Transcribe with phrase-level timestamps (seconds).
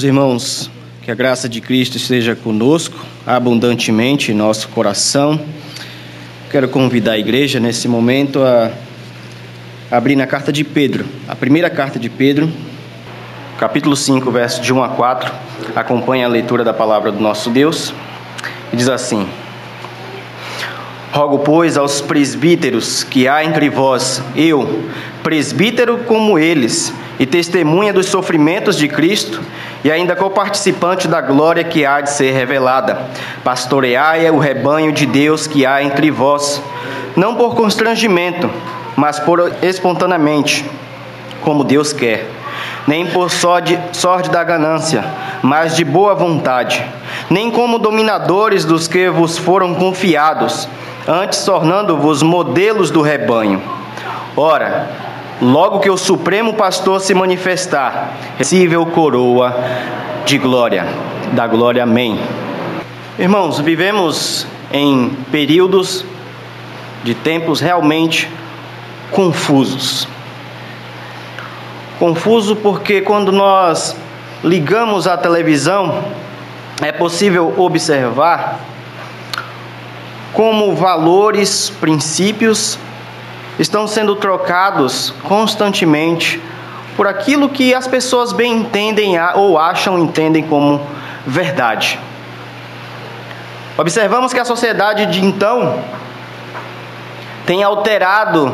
[0.00, 0.70] Meus irmãos,
[1.02, 5.38] que a graça de Cristo esteja conosco abundantemente em nosso coração.
[6.50, 8.70] Quero convidar a igreja nesse momento a
[9.90, 12.50] abrir na carta de Pedro, a primeira carta de Pedro,
[13.58, 15.30] capítulo 5, verso de 1 a 4.
[15.76, 17.92] Acompanhe a leitura da palavra do nosso Deus.
[18.72, 19.28] E diz assim:
[21.12, 24.82] Rogo, pois, aos presbíteros que há entre vós, eu,
[25.22, 29.42] presbítero como eles, e testemunha dos sofrimentos de Cristo,
[29.82, 32.98] e ainda co-participante da glória que há de ser revelada.
[33.42, 36.62] Pastoreai o rebanho de Deus que há entre vós,
[37.16, 38.50] não por constrangimento,
[38.96, 40.68] mas por espontaneamente,
[41.42, 42.28] como Deus quer,
[42.86, 45.04] nem por sorte, sorte da ganância,
[45.42, 46.84] mas de boa vontade,
[47.28, 50.68] nem como dominadores dos que vos foram confiados
[51.08, 53.62] antes tornando-vos modelos do rebanho.
[54.36, 54.88] Ora,
[55.40, 59.56] logo que o Supremo Pastor se manifestar, recível coroa
[60.26, 60.86] de glória,
[61.32, 62.20] da glória, amém.
[63.18, 66.04] Irmãos, vivemos em períodos
[67.02, 68.30] de tempos realmente
[69.10, 70.06] confusos.
[71.98, 73.96] Confuso porque quando nós
[74.44, 76.04] ligamos a televisão,
[76.82, 78.60] é possível observar
[80.32, 82.78] como valores, princípios
[83.60, 86.40] estão sendo trocados constantemente
[86.96, 90.80] por aquilo que as pessoas bem entendem ou acham entendem como
[91.26, 92.00] verdade.
[93.76, 95.84] Observamos que a sociedade de então
[97.44, 98.52] tem alterado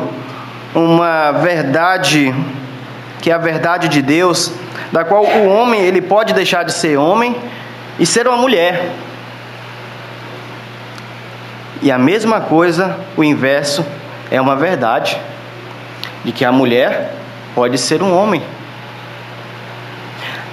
[0.75, 2.35] uma verdade
[3.21, 4.51] que é a verdade de Deus,
[4.91, 7.35] da qual o homem ele pode deixar de ser homem
[7.97, 8.91] e ser uma mulher.
[11.81, 13.85] E a mesma coisa, o inverso,
[14.29, 15.19] é uma verdade
[16.23, 17.13] de que a mulher
[17.55, 18.43] pode ser um homem.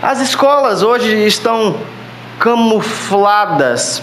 [0.02, 1.76] As escolas hoje estão
[2.38, 4.02] camufladas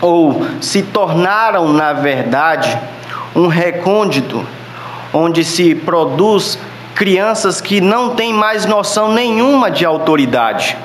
[0.00, 2.78] ou se tornaram, na verdade,
[3.34, 4.46] um recôndito
[5.12, 6.58] onde se produz
[6.94, 10.76] crianças que não têm mais noção nenhuma de autoridade,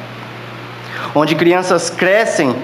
[1.13, 2.55] onde crianças crescem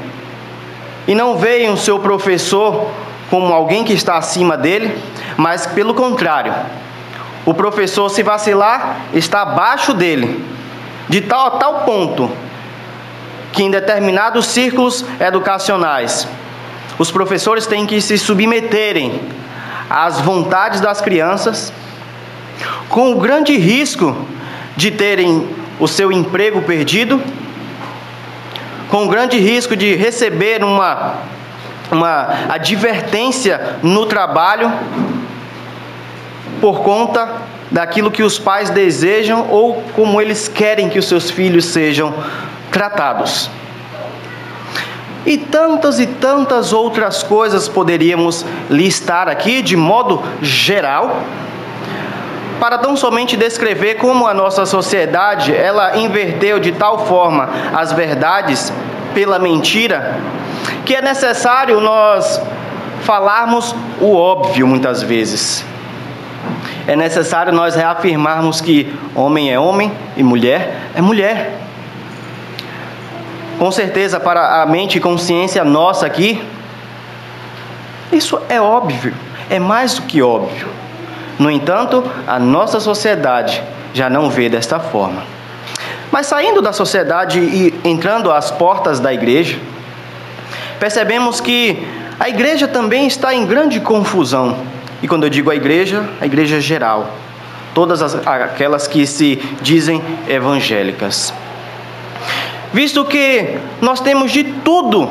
[1.07, 2.89] e não veem o seu professor
[3.29, 4.97] como alguém que está acima dele,
[5.37, 6.53] mas pelo contrário,
[7.45, 10.43] o professor, se vacilar, está abaixo dele,
[11.07, 12.31] de tal a tal ponto
[13.51, 16.27] que em determinados círculos educacionais,
[16.97, 19.19] os professores têm que se submeterem
[19.89, 21.73] às vontades das crianças,
[22.89, 24.25] com o grande risco
[24.75, 27.21] de terem o seu emprego perdido
[28.89, 31.17] com grande risco de receber uma,
[31.91, 34.71] uma advertência no trabalho
[36.61, 37.27] por conta
[37.71, 42.13] daquilo que os pais desejam ou como eles querem que os seus filhos sejam
[42.71, 43.49] tratados.
[45.25, 51.23] E tantas e tantas outras coisas poderíamos listar aqui de modo geral,
[52.59, 58.73] para tão somente descrever como a nossa sociedade ela inverteu de tal forma as verdades
[59.13, 60.19] pela mentira,
[60.85, 62.41] que é necessário nós
[63.01, 65.65] falarmos o óbvio muitas vezes.
[66.87, 71.59] É necessário nós reafirmarmos que homem é homem e mulher é mulher.
[73.57, 76.41] Com certeza, para a mente e consciência nossa aqui,
[78.11, 79.13] isso é óbvio,
[79.49, 80.67] é mais do que óbvio.
[81.37, 83.61] No entanto, a nossa sociedade
[83.93, 85.23] já não vê desta forma.
[86.11, 89.59] Mas saindo da sociedade e entrando às portas da igreja,
[90.79, 91.87] percebemos que
[92.19, 94.57] a igreja também está em grande confusão.
[95.01, 97.13] E quando eu digo a igreja, a igreja geral,
[97.73, 101.33] todas as, aquelas que se dizem evangélicas.
[102.73, 105.09] Visto que nós temos de tudo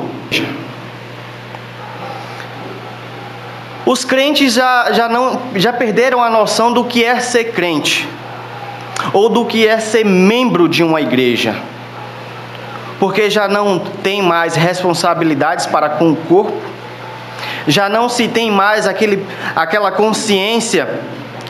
[3.88, 8.06] Os crentes já, já, não, já perderam a noção do que é ser crente,
[9.12, 11.54] ou do que é ser membro de uma igreja,
[12.98, 16.60] porque já não tem mais responsabilidades para com o corpo,
[17.66, 20.88] já não se tem mais aquele, aquela consciência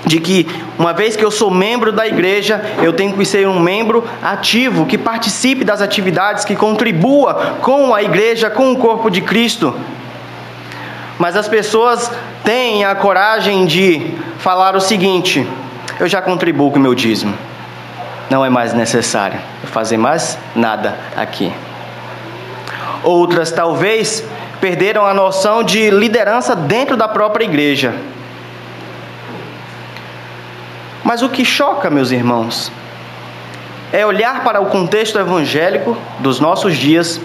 [0.05, 0.47] de que
[0.79, 4.87] uma vez que eu sou membro da igreja, eu tenho que ser um membro ativo,
[4.87, 9.75] que participe das atividades, que contribua com a igreja, com o corpo de Cristo.
[11.19, 12.11] Mas as pessoas
[12.45, 15.47] têm a coragem de falar o seguinte:
[15.99, 17.35] eu já contribuo com o meu dízimo,
[18.31, 21.53] não é mais necessário fazer mais nada aqui.
[23.03, 24.25] Outras talvez
[24.61, 27.95] perderam a noção de liderança dentro da própria igreja.
[31.05, 32.71] Mas o que choca, meus irmãos,
[33.93, 37.21] é olhar para o contexto evangélico dos nossos dias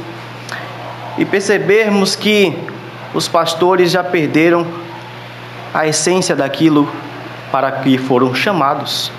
[1.17, 2.57] e percebermos que
[3.13, 4.65] os pastores já perderam
[5.73, 6.89] a essência daquilo
[7.53, 9.11] para que foram chamados.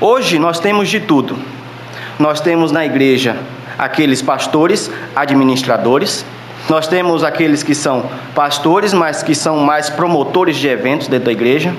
[0.00, 1.36] Hoje nós temos de tudo.
[2.18, 3.36] Nós temos na igreja
[3.78, 6.24] aqueles pastores, administradores,
[6.70, 11.32] nós temos aqueles que são pastores, mas que são mais promotores de eventos dentro da
[11.32, 11.74] igreja.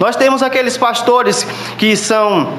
[0.00, 1.46] Nós temos aqueles pastores
[1.76, 2.54] que são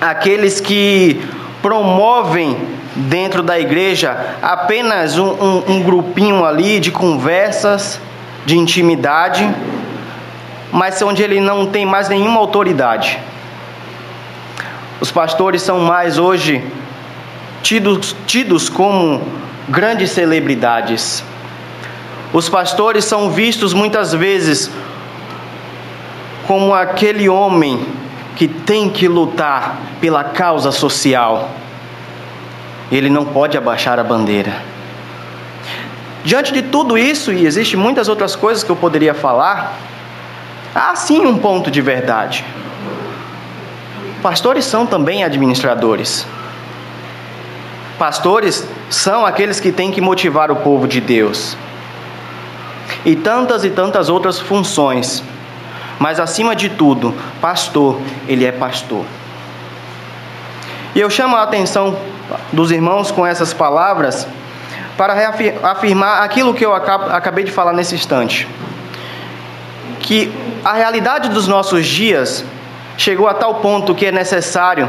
[0.00, 1.24] aqueles que
[1.62, 2.56] promovem
[2.96, 8.00] dentro da igreja apenas um, um, um grupinho ali de conversas,
[8.44, 9.48] de intimidade,
[10.72, 13.18] mas onde ele não tem mais nenhuma autoridade.
[15.00, 16.64] Os pastores são mais hoje
[17.62, 19.22] tidos, tidos como
[19.68, 21.22] grandes celebridades.
[22.32, 24.70] Os pastores são vistos muitas vezes
[26.46, 27.84] como aquele homem
[28.36, 31.50] que tem que lutar pela causa social.
[32.90, 34.62] Ele não pode abaixar a bandeira.
[36.24, 39.76] Diante de tudo isso, e existem muitas outras coisas que eu poderia falar,
[40.76, 42.44] há sim um ponto de verdade.
[44.22, 46.26] Pastores são também administradores.
[47.98, 51.56] Pastores são aqueles que têm que motivar o povo de Deus.
[53.04, 55.22] E tantas e tantas outras funções.
[55.98, 59.04] Mas acima de tudo, pastor, ele é pastor.
[60.94, 61.96] E eu chamo a atenção
[62.52, 64.26] dos irmãos com essas palavras
[64.96, 65.14] para
[65.62, 68.46] afirmar aquilo que eu acabei de falar nesse instante.
[70.00, 70.32] Que
[70.66, 72.44] a realidade dos nossos dias
[72.98, 74.88] chegou a tal ponto que é necessário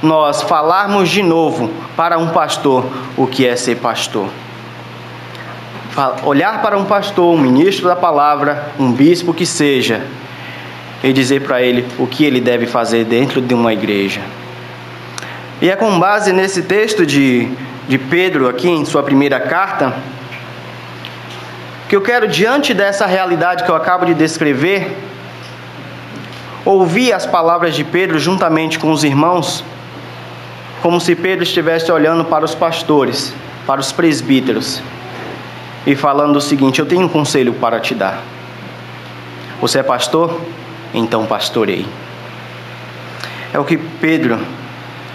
[0.00, 2.86] nós falarmos de novo para um pastor
[3.16, 4.28] o que é ser pastor.
[6.22, 10.06] Olhar para um pastor, um ministro da palavra, um bispo que seja,
[11.02, 14.20] e dizer para ele o que ele deve fazer dentro de uma igreja.
[15.60, 17.48] E é com base nesse texto de,
[17.88, 19.92] de Pedro, aqui em sua primeira carta,
[21.88, 24.96] que eu quero, diante dessa realidade que eu acabo de descrever,
[26.66, 29.64] ouvir as palavras de Pedro juntamente com os irmãos
[30.82, 33.32] como se Pedro estivesse olhando para os pastores,
[33.66, 34.82] para os presbíteros,
[35.86, 38.20] e falando o seguinte: Eu tenho um conselho para te dar.
[39.60, 40.40] Você é pastor?
[40.92, 41.86] Então pastorei.
[43.52, 44.38] É o que Pedro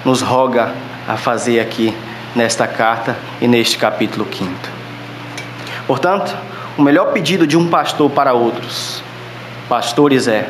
[0.03, 0.74] nos roga
[1.07, 1.94] a fazer aqui
[2.36, 4.51] nesta carta e neste capítulo 5.
[5.86, 6.36] Portanto,
[6.77, 9.03] o melhor pedido de um pastor para outros
[9.69, 10.50] pastores é: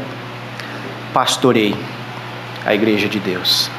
[1.14, 1.76] pastorei
[2.66, 3.70] a igreja de Deus.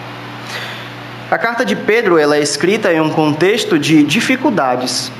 [1.30, 5.10] A carta de Pedro ela é escrita em um contexto de dificuldades,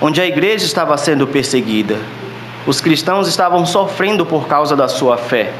[0.00, 1.98] onde a igreja estava sendo perseguida.
[2.66, 5.52] Os cristãos estavam sofrendo por causa da sua fé.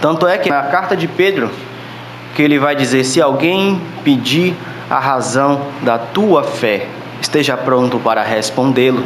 [0.00, 1.50] Tanto é que na carta de Pedro,
[2.34, 4.54] que ele vai dizer: se alguém pedir
[4.88, 6.86] a razão da tua fé,
[7.20, 9.04] esteja pronto para respondê-lo.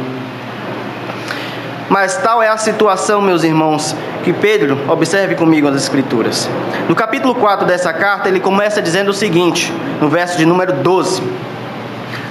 [1.91, 3.93] Mas tal é a situação, meus irmãos,
[4.23, 6.49] que Pedro, observe comigo as Escrituras.
[6.87, 11.21] No capítulo 4 dessa carta, ele começa dizendo o seguinte, no verso de número 12: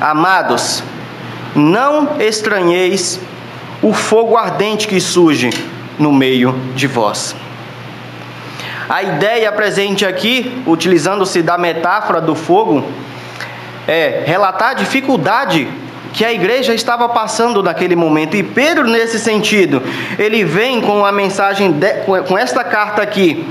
[0.01, 0.83] Amados,
[1.55, 3.21] não estranheis
[3.83, 5.50] o fogo ardente que surge
[5.99, 7.37] no meio de vós.
[8.88, 12.83] A ideia presente aqui, utilizando-se da metáfora do fogo,
[13.87, 15.69] é relatar a dificuldade
[16.12, 18.37] que a igreja estava passando naquele momento.
[18.37, 19.83] E Pedro, nesse sentido,
[20.19, 21.93] ele vem com a mensagem, de,
[22.26, 23.47] com esta carta aqui,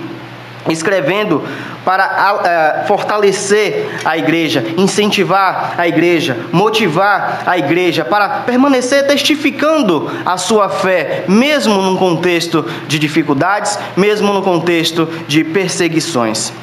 [0.68, 1.44] escrevendo
[1.86, 10.38] para uh, fortalecer a igreja, incentivar a igreja, motivar a igreja para permanecer testificando a
[10.38, 16.54] sua fé, mesmo num contexto de dificuldades, mesmo no contexto de perseguições.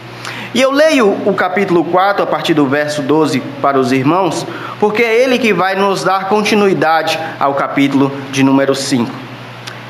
[0.56, 4.46] E eu leio o capítulo 4, a partir do verso 12, para os irmãos,
[4.80, 9.12] porque é ele que vai nos dar continuidade ao capítulo de número 5.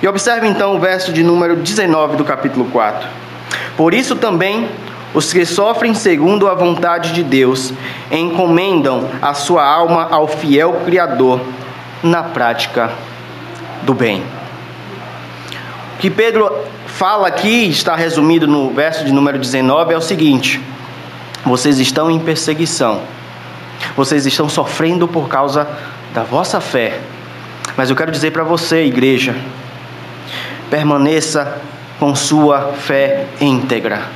[0.03, 3.09] E observe então o verso de número 19 do capítulo 4.
[3.77, 4.69] Por isso também
[5.15, 7.73] os que sofrem segundo a vontade de Deus
[8.11, 11.43] encomendam a sua alma ao fiel Criador
[12.03, 12.91] na prática
[13.83, 14.21] do bem.
[15.95, 16.51] O que Pedro
[16.97, 20.59] fala aqui, está resumido no verso de número 19, é o seguinte:
[21.45, 23.03] vocês estão em perseguição,
[23.95, 25.69] vocês estão sofrendo por causa
[26.15, 26.99] da vossa fé,
[27.77, 29.37] mas eu quero dizer para você, igreja,
[30.71, 31.61] permaneça
[32.01, 34.09] com sua fé íntegra,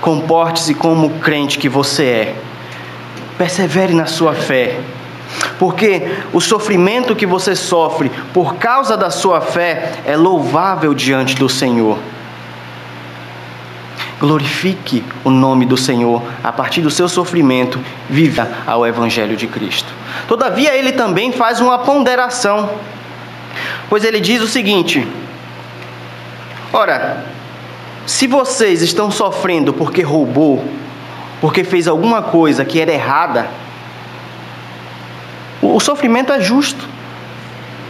[0.00, 2.34] comporte-se como crente que você é,
[3.36, 4.78] persevere na sua fé,
[5.58, 11.48] porque o sofrimento que você sofre por causa da sua fé é louvável diante do
[11.48, 11.98] Senhor.
[14.20, 19.92] glorifique o nome do Senhor a partir do seu sofrimento, viva ao Evangelho de Cristo.
[20.26, 22.70] Todavia, ele também faz uma ponderação,
[23.88, 25.06] pois ele diz o seguinte:
[26.72, 27.24] Ora,
[28.06, 30.64] se vocês estão sofrendo porque roubou,
[31.40, 33.48] porque fez alguma coisa que era errada,
[35.72, 36.88] o sofrimento é justo.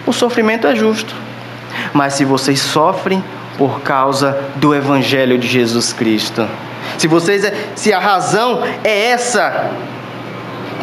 [0.06, 1.14] O sofrimento é justo.
[1.92, 3.22] Mas se vocês sofrem
[3.56, 6.46] por causa do evangelho de Jesus Cristo,
[6.98, 9.70] se vocês se a razão é essa,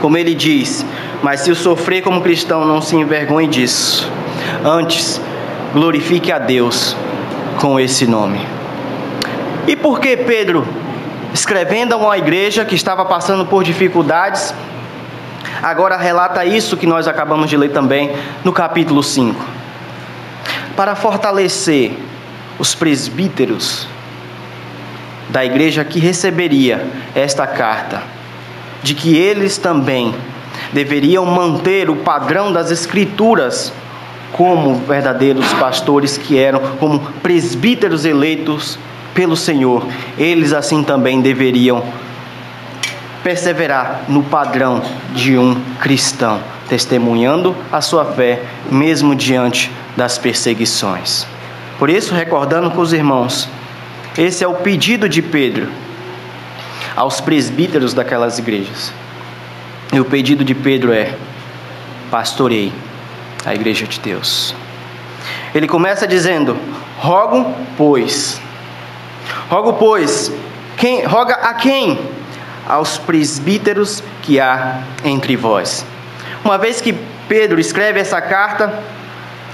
[0.02, 0.86] como ele diz,
[1.22, 4.10] mas se o sofrer como cristão não se envergonhe disso.
[4.66, 5.22] Antes,
[5.74, 6.96] glorifique a Deus
[7.60, 8.42] com esse nome.
[9.68, 10.68] E por que Pedro
[11.34, 14.54] escrevendo a uma igreja que estava passando por dificuldades,
[15.62, 18.12] agora relata isso que nós acabamos de ler também
[18.44, 19.44] no capítulo 5.
[20.76, 21.98] Para fortalecer
[22.58, 23.88] os presbíteros
[25.30, 28.04] da igreja que receberia esta carta,
[28.84, 30.14] de que eles também
[30.74, 33.72] deveriam manter o padrão das Escrituras
[34.32, 38.78] como verdadeiros pastores que eram, como presbíteros eleitos
[39.14, 39.86] pelo Senhor,
[40.18, 41.84] eles assim também deveriam
[43.24, 44.82] perseverar no padrão
[45.14, 51.26] de um cristão, testemunhando a sua fé, mesmo diante das perseguições.
[51.78, 53.48] Por isso, recordando com os irmãos,
[54.18, 55.70] esse é o pedido de Pedro
[56.96, 58.94] aos presbíteros daquelas igrejas.
[59.94, 61.16] E o pedido de Pedro é:
[62.10, 62.72] pastorei
[63.46, 64.56] a igreja de Deus.
[65.54, 66.58] Ele começa dizendo:
[67.00, 68.42] Rogo, pois,
[69.50, 70.32] Rogo, pois,
[70.78, 72.00] quem, roga a quem?
[72.72, 75.86] Aos presbíteros que há entre vós.
[76.42, 76.94] Uma vez que
[77.28, 78.82] Pedro escreve essa carta,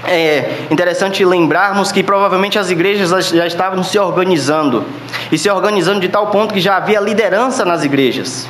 [0.04, 4.84] é interessante lembrarmos que provavelmente as igrejas já estavam se organizando
[5.32, 8.48] e se organizando de tal ponto que já havia liderança nas igrejas.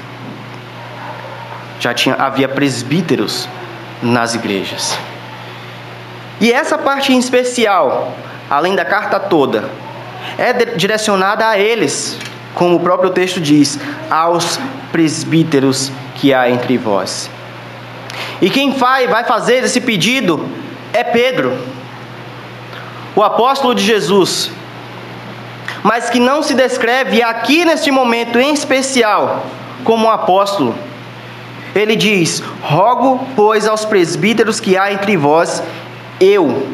[1.80, 3.48] Já tinha, havia presbíteros
[4.02, 4.98] nas igrejas.
[6.42, 8.14] E essa parte em especial,
[8.50, 9.64] além da carta toda,
[10.37, 12.18] é direcionada a eles,
[12.55, 13.78] como o próprio texto diz,
[14.11, 14.59] aos
[14.90, 17.31] presbíteros que há entre vós.
[18.40, 20.49] E quem vai, fazer esse pedido
[20.93, 21.57] é Pedro,
[23.14, 24.50] o apóstolo de Jesus,
[25.83, 29.45] mas que não se descreve aqui neste momento em especial
[29.85, 30.75] como apóstolo.
[31.75, 35.62] Ele diz: Rogo, pois, aos presbíteros que há entre vós,
[36.21, 36.67] eu,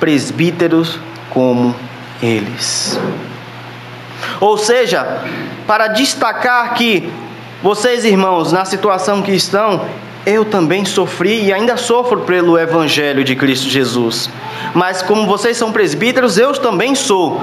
[0.00, 0.98] presbíteros
[1.30, 1.74] como
[2.22, 2.98] eles.
[4.40, 5.22] Ou seja,
[5.66, 7.10] para destacar que
[7.62, 9.86] vocês, irmãos, na situação que estão,
[10.26, 14.30] eu também sofri e ainda sofro pelo Evangelho de Cristo Jesus.
[14.74, 17.42] Mas como vocês são presbíteros, eu também sou.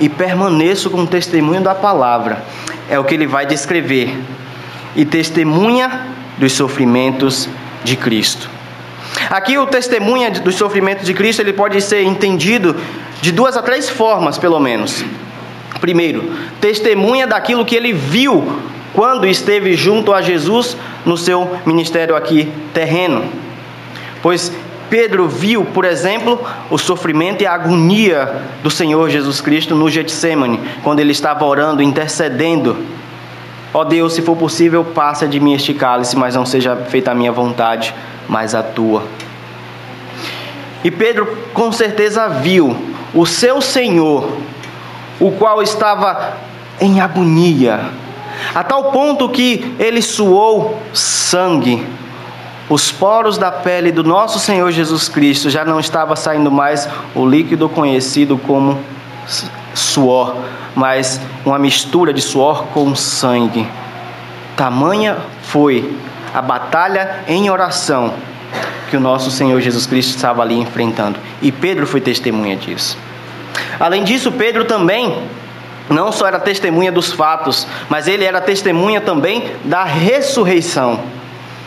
[0.00, 2.44] E permaneço com o testemunho da palavra.
[2.88, 4.16] É o que ele vai descrever.
[4.96, 6.08] E testemunha
[6.38, 7.48] dos sofrimentos
[7.84, 8.50] de Cristo.
[9.30, 12.76] Aqui o testemunha dos sofrimentos de Cristo ele pode ser entendido
[13.20, 15.04] de duas a três formas, pelo menos.
[15.80, 18.60] Primeiro, testemunha daquilo que ele viu
[18.92, 23.24] quando esteve junto a Jesus no seu ministério aqui terreno.
[24.22, 24.52] Pois
[24.88, 26.40] Pedro viu, por exemplo,
[26.70, 31.82] o sofrimento e a agonia do Senhor Jesus Cristo no Getsemane, quando ele estava orando,
[31.82, 32.76] intercedendo.
[33.72, 37.10] Ó oh Deus, se for possível, passa de mim este cálice, mas não seja feita
[37.10, 37.92] a minha vontade,
[38.28, 39.02] mas a tua.
[40.84, 42.76] E Pedro com certeza viu
[43.12, 44.38] o seu Senhor,
[45.20, 46.36] o qual estava
[46.80, 47.90] em agonia,
[48.54, 51.86] a tal ponto que ele suou sangue.
[52.68, 57.26] Os poros da pele do nosso Senhor Jesus Cristo já não estava saindo mais o
[57.26, 58.78] líquido conhecido como
[59.74, 60.36] suor,
[60.74, 63.68] mas uma mistura de suor com sangue.
[64.56, 65.94] Tamanha foi
[66.32, 68.14] a batalha em oração
[68.88, 71.18] que o nosso Senhor Jesus Cristo estava ali enfrentando.
[71.42, 72.96] E Pedro foi testemunha disso.
[73.78, 75.16] Além disso, Pedro também
[75.88, 81.00] não só era testemunha dos fatos, mas ele era testemunha também da ressurreição.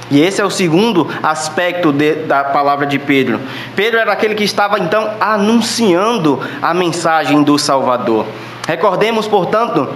[0.09, 3.39] E esse é o segundo aspecto de, da palavra de Pedro.
[3.75, 8.25] Pedro era aquele que estava então anunciando a mensagem do Salvador.
[8.65, 9.89] Recordemos, portanto,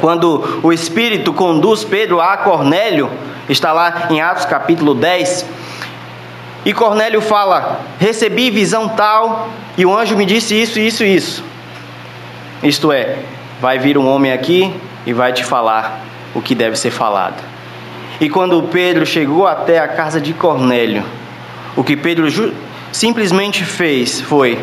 [0.00, 3.10] quando o Espírito conduz Pedro a Cornélio,
[3.48, 5.46] está lá em Atos capítulo 10,
[6.64, 11.44] e Cornélio fala: Recebi visão tal, e o anjo me disse isso, isso e isso.
[12.62, 13.18] Isto é,
[13.60, 14.72] vai vir um homem aqui
[15.04, 16.00] e vai te falar
[16.34, 17.42] o que deve ser falado.
[18.20, 21.04] E quando Pedro chegou até a casa de Cornélio,
[21.76, 22.26] o que Pedro
[22.90, 24.58] simplesmente fez foi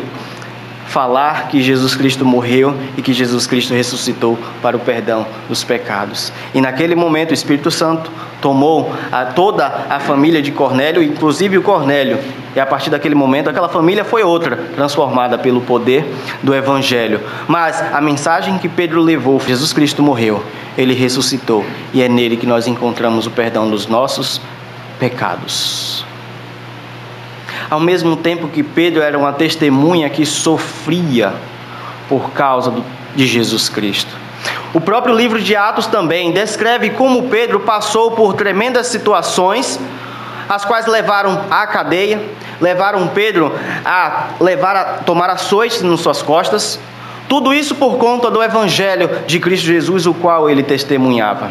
[0.94, 6.32] falar que Jesus Cristo morreu e que Jesus Cristo ressuscitou para o perdão dos pecados.
[6.54, 11.62] E naquele momento o Espírito Santo tomou a, toda a família de Cornélio, inclusive o
[11.62, 12.20] Cornélio,
[12.54, 16.08] e a partir daquele momento aquela família foi outra, transformada pelo poder
[16.44, 17.20] do Evangelho.
[17.48, 20.44] Mas a mensagem que Pedro levou: Jesus Cristo morreu,
[20.78, 24.40] ele ressuscitou, e é nele que nós encontramos o perdão dos nossos
[25.00, 26.06] pecados
[27.74, 31.34] ao mesmo tempo que Pedro era uma testemunha que sofria
[32.08, 32.72] por causa
[33.16, 34.14] de Jesus Cristo.
[34.72, 39.80] O próprio livro de Atos também descreve como Pedro passou por tremendas situações,
[40.48, 42.22] as quais levaram à cadeia,
[42.60, 43.52] levaram Pedro
[43.84, 46.78] a levar a tomar açoites nas suas costas.
[47.28, 51.50] Tudo isso por conta do evangelho de Cristo Jesus, o qual ele testemunhava.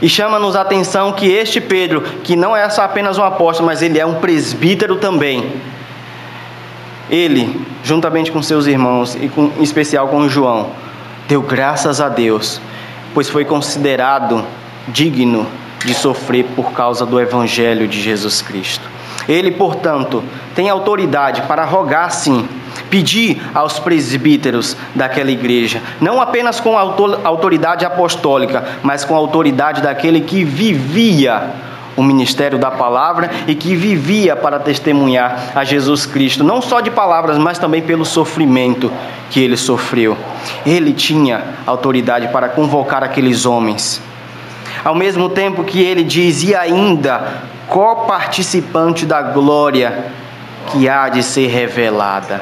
[0.00, 3.82] E chama-nos a atenção que este Pedro, que não é só apenas um apóstolo, mas
[3.82, 5.52] ele é um presbítero também.
[7.10, 10.70] Ele, juntamente com seus irmãos, e com, em especial com João,
[11.26, 12.60] deu graças a Deus,
[13.12, 14.44] pois foi considerado
[14.88, 15.46] digno
[15.84, 18.88] de sofrer por causa do Evangelho de Jesus Cristo.
[19.28, 20.22] Ele, portanto,
[20.54, 22.48] tem autoridade para rogar sim,
[22.84, 30.20] pedir aos presbíteros daquela igreja, não apenas com autoridade apostólica, mas com a autoridade daquele
[30.20, 31.50] que vivia
[31.98, 36.92] o ministério da palavra e que vivia para testemunhar a Jesus Cristo, não só de
[36.92, 38.90] palavras, mas também pelo sofrimento
[39.30, 40.16] que ele sofreu.
[40.64, 44.00] Ele tinha autoridade para convocar aqueles homens.
[44.84, 50.06] Ao mesmo tempo que ele dizia ainda coparticipante da glória
[50.70, 52.40] que há de ser revelada.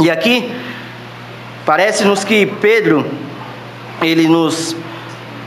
[0.00, 0.52] E aqui
[1.64, 3.06] parece-nos que Pedro
[4.00, 4.76] ele nos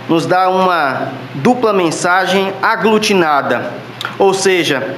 [0.08, 3.72] nos dá uma dupla mensagem aglutinada,
[4.20, 4.96] ou seja,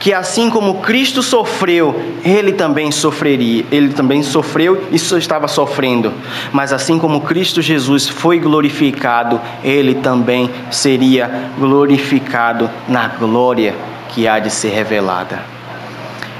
[0.00, 6.12] que assim como Cristo sofreu, ele também sofreria, ele também sofreu e estava sofrendo.
[6.52, 13.74] Mas assim como Cristo Jesus foi glorificado, ele também seria glorificado na glória
[14.08, 15.42] que há de ser revelada.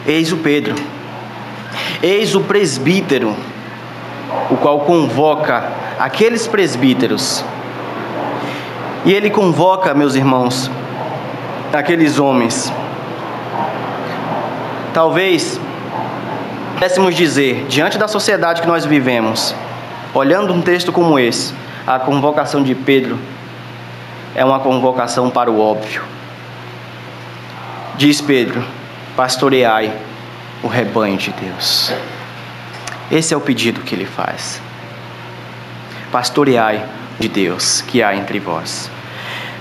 [0.06, 0.74] Eis o Pedro,
[2.02, 3.36] eis o presbítero,
[4.50, 5.64] o qual convoca
[5.98, 7.44] aqueles presbíteros.
[9.04, 10.70] E ele convoca, meus irmãos,
[11.72, 12.72] aqueles homens
[14.98, 15.60] Talvez
[16.74, 19.54] pudéssemos dizer, diante da sociedade que nós vivemos,
[20.12, 21.54] olhando um texto como esse,
[21.86, 23.16] a convocação de Pedro
[24.34, 26.02] é uma convocação para o óbvio.
[27.96, 28.64] Diz Pedro:
[29.14, 29.92] pastoreai
[30.62, 31.92] o rebanho de Deus.
[33.10, 34.60] Esse é o pedido que ele faz.
[36.10, 36.84] Pastoreai
[37.18, 38.90] de Deus que há entre vós.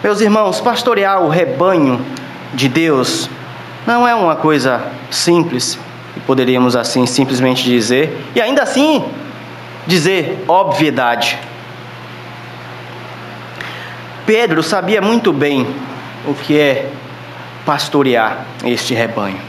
[0.03, 2.05] Meus irmãos, pastorear o rebanho
[2.53, 3.29] de Deus
[3.85, 5.79] não é uma coisa simples,
[6.25, 9.03] poderíamos assim simplesmente dizer, e ainda assim
[9.85, 11.39] dizer obviedade.
[14.25, 15.65] Pedro sabia muito bem
[16.25, 16.91] o que é
[17.65, 19.39] pastorear este rebanho.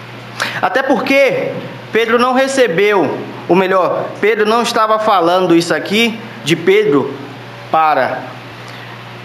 [0.61, 1.53] Até porque
[1.93, 7.15] Pedro não recebeu, ou melhor, Pedro não estava falando isso aqui de Pedro
[7.71, 8.23] para.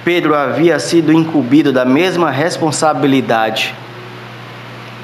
[0.03, 3.73] Pedro havia sido incumbido da mesma responsabilidade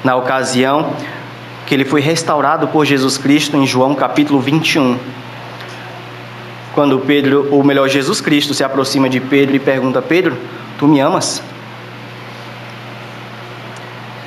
[0.04, 0.94] na ocasião
[1.66, 4.98] que ele foi restaurado por Jesus Cristo em João capítulo 21.
[6.74, 10.36] Quando Pedro, ou melhor, Jesus Cristo se aproxima de Pedro e pergunta: Pedro,
[10.78, 11.42] tu me amas?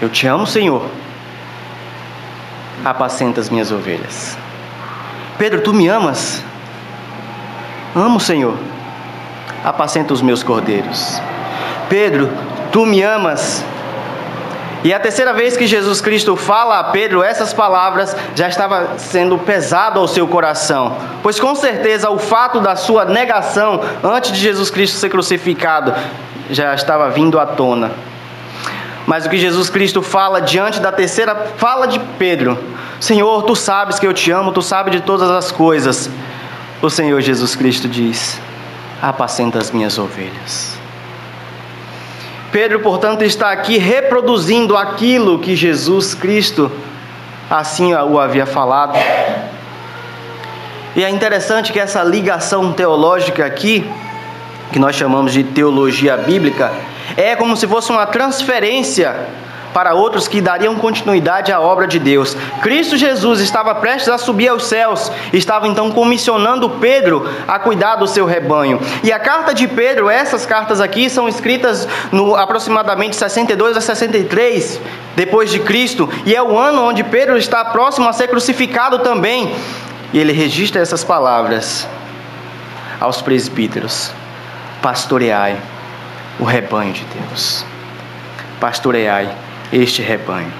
[0.01, 0.85] Eu te amo, Senhor.
[2.83, 4.37] Apacenta as minhas ovelhas.
[5.37, 6.43] Pedro, tu me amas?
[7.95, 8.57] Amo, Senhor.
[9.63, 11.21] Apacenta os meus cordeiros.
[11.89, 12.29] Pedro,
[12.71, 13.63] tu me amas?
[14.83, 19.37] E a terceira vez que Jesus Cristo fala a Pedro essas palavras já estava sendo
[19.37, 24.69] pesado ao seu coração, pois com certeza o fato da sua negação antes de Jesus
[24.69, 25.93] Cristo ser crucificado
[26.49, 27.91] já estava vindo à tona.
[29.05, 32.57] Mas o que Jesus Cristo fala diante da terceira fala de Pedro:
[32.99, 36.09] Senhor, tu sabes que eu te amo, tu sabes de todas as coisas.
[36.81, 38.39] O Senhor Jesus Cristo diz:
[39.01, 40.77] Apacenta as minhas ovelhas.
[42.51, 46.71] Pedro, portanto, está aqui reproduzindo aquilo que Jesus Cristo
[47.49, 48.97] assim o havia falado.
[50.95, 53.89] E é interessante que essa ligação teológica aqui,
[54.71, 56.71] que nós chamamos de teologia bíblica,
[57.17, 59.27] é como se fosse uma transferência
[59.73, 62.37] para outros que dariam continuidade à obra de Deus.
[62.61, 68.07] Cristo Jesus estava prestes a subir aos céus, estava então comissionando Pedro a cuidar do
[68.07, 68.79] seu rebanho.
[69.03, 74.79] E a carta de Pedro, essas cartas aqui, são escritas no aproximadamente 62 a 63
[75.15, 79.53] depois de Cristo, e é o ano onde Pedro está próximo a ser crucificado também.
[80.11, 81.87] E ele registra essas palavras
[82.99, 84.11] aos presbíteros:
[84.81, 85.72] Pastoreai
[86.39, 87.65] o rebanho de Deus.
[88.59, 89.29] Pastoreai
[89.71, 90.51] este rebanho.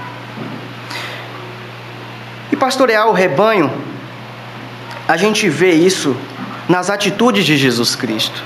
[2.52, 3.72] E pastorear o rebanho,
[5.08, 6.16] a gente vê isso
[6.68, 8.44] nas atitudes de Jesus Cristo.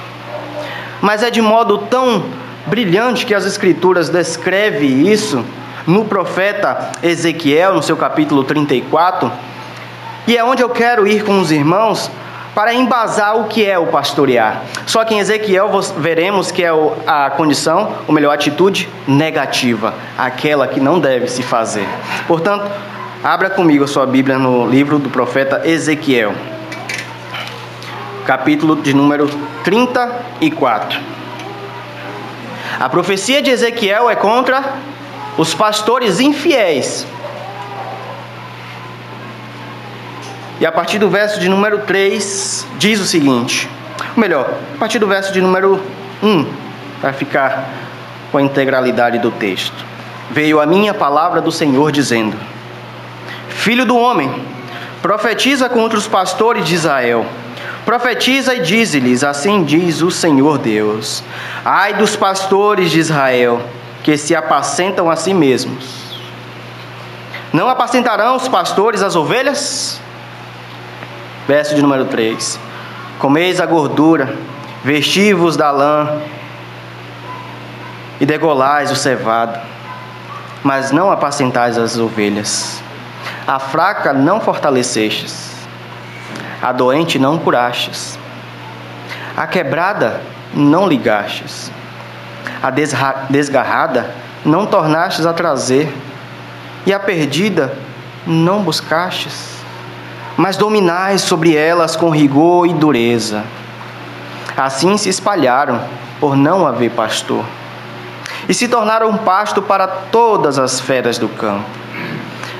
[1.01, 2.25] Mas é de modo tão
[2.65, 5.43] brilhante que as Escrituras descrevem isso
[5.85, 9.31] no profeta Ezequiel, no seu capítulo 34.
[10.27, 12.11] E é onde eu quero ir com os irmãos
[12.57, 14.63] para embasar o que é o pastorear.
[14.87, 16.71] Só que em Ezequiel veremos que é
[17.05, 21.87] a condição, ou melhor, a atitude negativa, aquela que não deve se fazer.
[22.27, 22.65] Portanto,
[23.23, 26.33] abra comigo a sua Bíblia no livro do profeta Ezequiel,
[28.25, 29.29] capítulo de número
[29.63, 30.99] 34.
[32.79, 34.63] A profecia de Ezequiel é contra
[35.37, 37.05] os pastores infiéis
[40.59, 43.69] E a partir do verso de número 3, diz o seguinte:
[44.15, 45.79] ou melhor, a partir do verso de número
[46.21, 46.45] 1,
[46.99, 47.69] para ficar
[48.31, 49.85] com a integralidade do texto.
[50.31, 52.35] Veio a minha palavra do Senhor dizendo:
[53.49, 54.43] Filho do homem,
[55.01, 57.25] profetiza contra os pastores de Israel.
[57.85, 61.23] Profetiza e dize-lhes: Assim diz o Senhor Deus:
[61.63, 63.61] Ai dos pastores de Israel,
[64.03, 65.97] que se apacentam a si mesmos.
[67.53, 70.01] Não apacentarão os pastores as ovelhas?
[71.47, 72.59] Verso de número 3:
[73.19, 74.35] Comeis a gordura,
[74.83, 76.21] vestivos da lã
[78.19, 79.57] e degolais o cevado,
[80.61, 82.83] mas não apacentais as ovelhas.
[83.47, 85.55] A fraca não fortalecestes,
[86.61, 88.19] a doente não curastes,
[89.37, 90.19] a quebrada
[90.53, 91.71] não ligastes,
[92.61, 92.69] a
[93.29, 95.95] desgarrada não tornastes a trazer,
[96.85, 97.73] e a perdida
[98.25, 99.56] não buscastes
[100.37, 103.43] mas dominai sobre elas com rigor e dureza.
[104.55, 105.81] Assim se espalharam,
[106.19, 107.43] por não haver pastor,
[108.47, 111.65] e se tornaram pasto para todas as feras do campo.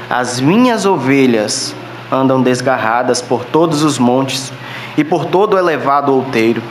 [0.09, 1.75] As minhas ovelhas
[2.11, 4.51] andam desgarradas por todos os montes
[4.97, 6.61] e por todo o elevado outeiro.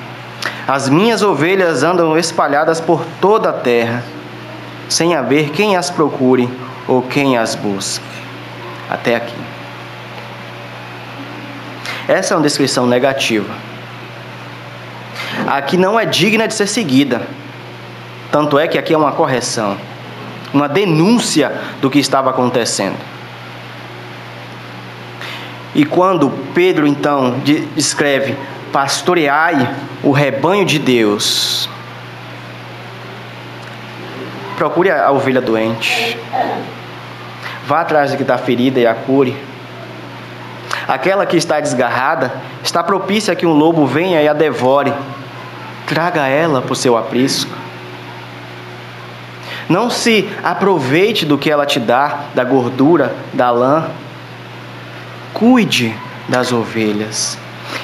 [0.66, 4.02] As minhas ovelhas andam espalhadas por toda a terra,
[4.88, 6.48] sem haver quem as procure
[6.88, 8.04] ou quem as busque.
[8.88, 9.55] Até aqui.
[12.08, 13.52] Essa é uma descrição negativa.
[15.46, 17.22] Aqui não é digna de ser seguida.
[18.30, 19.76] Tanto é que aqui é uma correção,
[20.52, 22.96] uma denúncia do que estava acontecendo.
[25.74, 27.36] E quando Pedro então
[27.76, 28.36] escreve:
[28.72, 31.68] Pastoreai o rebanho de Deus,
[34.56, 36.18] procure a ovelha doente,
[37.66, 39.36] vá atrás do que está ferida e a cure
[40.88, 44.92] Aquela que está desgarrada está propícia que um lobo venha e a devore.
[45.86, 47.50] Traga ela para o seu aprisco.
[49.68, 53.86] Não se aproveite do que ela te dá, da gordura, da lã.
[55.34, 55.92] Cuide
[56.28, 57.36] das ovelhas.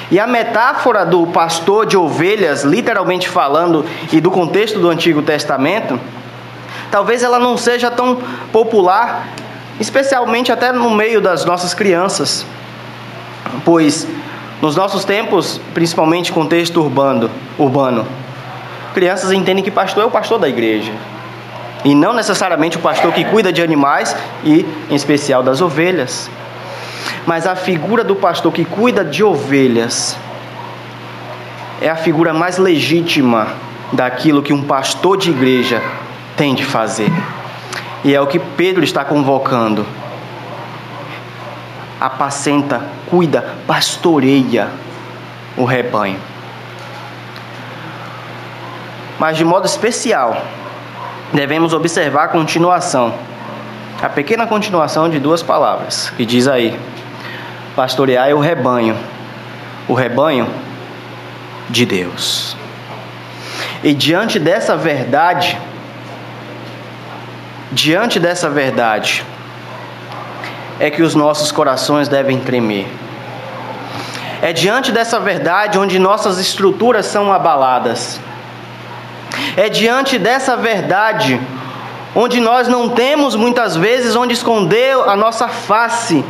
[0.09, 5.99] E a metáfora do pastor de ovelhas, literalmente falando, e do contexto do Antigo Testamento,
[6.89, 9.27] talvez ela não seja tão popular,
[9.81, 12.47] especialmente até no meio das nossas crianças
[13.65, 14.07] pois
[14.61, 18.07] nos nossos tempos, principalmente contexto urbano, urbano,
[18.95, 20.93] crianças entendem que pastor é o pastor da igreja
[21.85, 26.31] e não necessariamente o pastor que cuida de animais e, em especial, das ovelhas.
[27.27, 30.17] Mas a figura do pastor que cuida de ovelhas
[31.81, 33.49] é a figura mais legítima
[33.93, 35.83] daquilo que um pastor de igreja
[36.37, 37.11] tem de fazer.
[38.05, 39.85] E é o que Pedro está convocando
[42.01, 44.71] apacenta, cuida, pastoreia
[45.55, 46.19] o rebanho.
[49.19, 50.43] Mas de modo especial,
[51.31, 53.15] devemos observar a continuação,
[54.03, 56.75] a pequena continuação de duas palavras, que diz aí:
[57.77, 58.97] pastorear o rebanho,
[59.87, 60.49] o rebanho
[61.69, 62.57] de Deus.
[63.85, 65.59] E diante dessa verdade,
[67.71, 69.23] diante dessa verdade,
[70.83, 72.89] é que os nossos corações devem tremer.
[74.43, 78.19] É diante dessa verdade onde nossas estruturas são abaladas.
[79.57, 81.41] É diante dessa verdade
[82.17, 86.25] onde nós não temos muitas vezes onde esconder a nossa face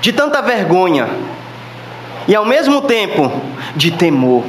[0.00, 1.08] de tanta vergonha
[2.26, 3.30] e ao mesmo tempo
[3.76, 4.42] de temor.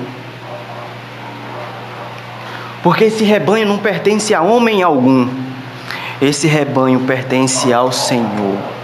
[2.82, 5.30] Porque esse rebanho não pertence a homem algum,
[6.20, 8.75] esse rebanho pertence ao Senhor.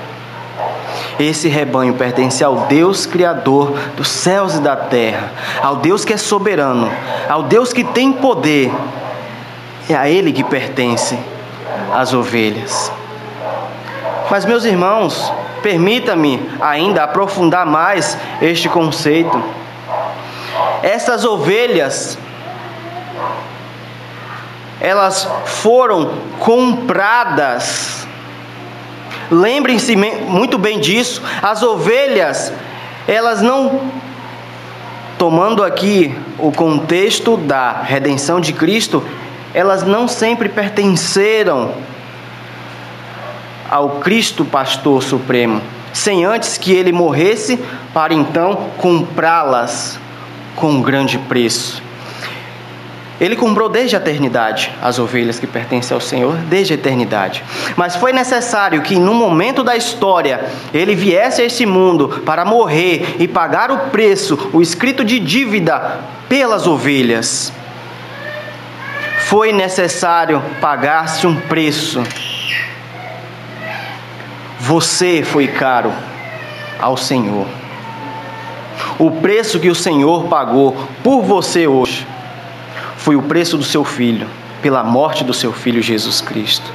[1.21, 5.31] Esse rebanho pertence ao Deus Criador dos céus e da terra,
[5.62, 6.91] ao Deus que é soberano,
[7.29, 8.71] ao Deus que tem poder.
[9.88, 11.15] É a Ele que pertence
[11.93, 12.91] as ovelhas.
[14.31, 15.31] Mas, meus irmãos,
[15.62, 19.43] permita-me ainda aprofundar mais este conceito.
[20.81, 22.17] Essas ovelhas,
[24.79, 28.07] elas foram compradas.
[29.31, 31.21] Lembrem-se muito bem disso.
[31.41, 32.51] As ovelhas,
[33.07, 33.79] elas não
[35.17, 39.01] tomando aqui o contexto da redenção de Cristo,
[39.53, 41.73] elas não sempre pertenceram
[43.69, 45.61] ao Cristo Pastor Supremo,
[45.93, 47.57] sem antes que ele morresse,
[47.93, 49.97] para então comprá-las
[50.57, 51.81] com grande preço.
[53.21, 57.43] Ele comprou desde a eternidade as ovelhas que pertencem ao Senhor, desde a eternidade.
[57.75, 63.17] Mas foi necessário que, no momento da história, ele viesse a esse mundo para morrer
[63.19, 67.53] e pagar o preço, o escrito de dívida pelas ovelhas
[69.19, 72.01] foi necessário pagar-se um preço.
[74.60, 75.93] Você foi caro
[76.79, 77.47] ao Senhor.
[78.97, 82.07] O preço que o Senhor pagou por você hoje
[83.01, 84.27] foi o preço do seu filho,
[84.61, 86.71] pela morte do seu filho Jesus Cristo.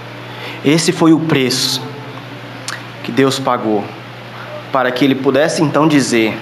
[0.64, 1.82] Esse foi o preço
[3.02, 3.84] que Deus pagou
[4.72, 6.38] para que ele pudesse então dizer: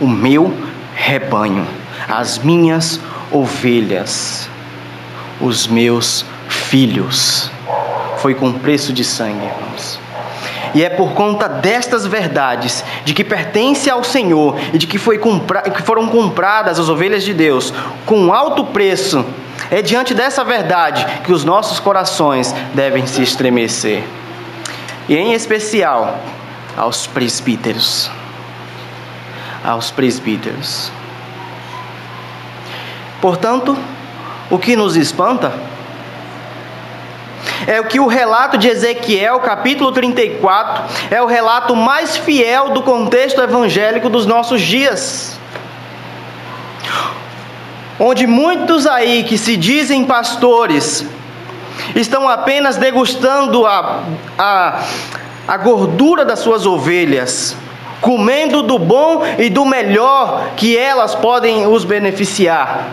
[0.00, 0.52] O meu
[0.94, 1.66] rebanho,
[2.08, 2.98] as minhas
[3.30, 4.48] ovelhas
[5.40, 7.50] os meus filhos.
[8.18, 9.98] Foi com preço de sangue, irmãos.
[10.74, 15.18] E é por conta destas verdades, de que pertence ao Senhor e de que, foi
[15.18, 17.72] compra que foram compradas as ovelhas de Deus
[18.04, 19.24] com alto preço,
[19.70, 24.02] é diante dessa verdade que os nossos corações devem se estremecer.
[25.08, 26.18] E em especial
[26.76, 28.10] aos presbíteros.
[29.64, 30.90] Aos presbíteros.
[33.20, 33.76] Portanto,
[34.50, 35.52] o que nos espanta
[37.66, 42.82] é o que o relato de Ezequiel, capítulo 34, é o relato mais fiel do
[42.82, 45.38] contexto evangélico dos nossos dias.
[47.98, 51.06] Onde muitos aí que se dizem pastores
[51.94, 54.02] estão apenas degustando a,
[54.38, 54.82] a,
[55.46, 57.56] a gordura das suas ovelhas,
[58.00, 62.88] comendo do bom e do melhor que elas podem os beneficiar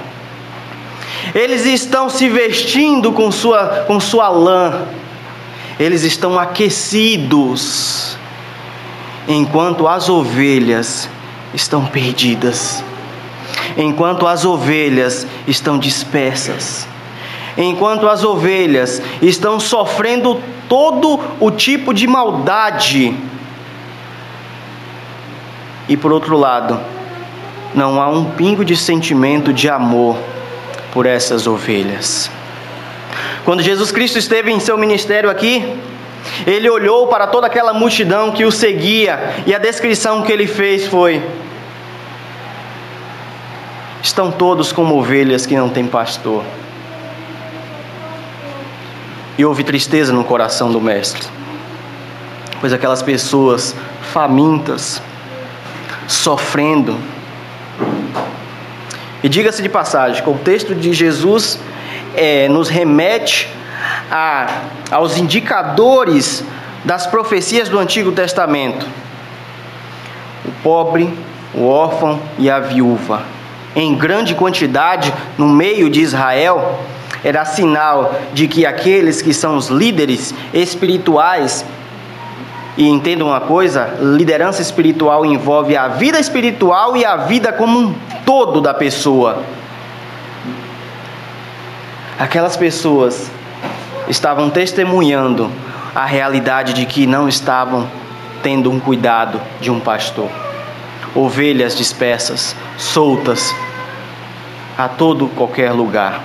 [1.33, 4.85] eles estão se vestindo com sua, com sua lã,
[5.79, 8.17] eles estão aquecidos,
[9.27, 11.09] enquanto as ovelhas
[11.53, 12.83] estão perdidas,
[13.77, 16.87] enquanto as ovelhas estão dispersas,
[17.57, 23.15] enquanto as ovelhas estão sofrendo todo o tipo de maldade.
[25.87, 26.79] E por outro lado,
[27.73, 30.17] não há um pingo de sentimento de amor
[30.91, 32.29] por essas ovelhas.
[33.43, 35.77] Quando Jesus Cristo esteve em seu ministério aqui,
[36.45, 40.85] ele olhou para toda aquela multidão que o seguia e a descrição que ele fez
[40.87, 41.21] foi:
[44.03, 46.43] Estão todos como ovelhas que não têm pastor.
[49.37, 51.27] E houve tristeza no coração do Mestre,
[52.59, 53.75] pois aquelas pessoas
[54.11, 55.01] famintas,
[56.07, 56.97] sofrendo,
[59.23, 61.59] e diga-se de passagem, o texto de Jesus
[62.15, 63.49] é, nos remete
[64.09, 64.47] a,
[64.89, 66.43] aos indicadores
[66.83, 68.85] das profecias do Antigo Testamento:
[70.45, 71.13] o pobre,
[71.53, 73.23] o órfão e a viúva.
[73.75, 76.79] Em grande quantidade no meio de Israel,
[77.23, 81.63] era sinal de que aqueles que são os líderes espirituais
[82.77, 87.95] e entenda uma coisa: liderança espiritual envolve a vida espiritual e a vida como um
[88.25, 89.43] todo da pessoa.
[92.17, 93.31] Aquelas pessoas
[94.07, 95.49] estavam testemunhando
[95.93, 97.89] a realidade de que não estavam
[98.43, 100.29] tendo um cuidado de um pastor.
[101.13, 103.53] Ovelhas dispersas, soltas,
[104.77, 106.21] a todo qualquer lugar.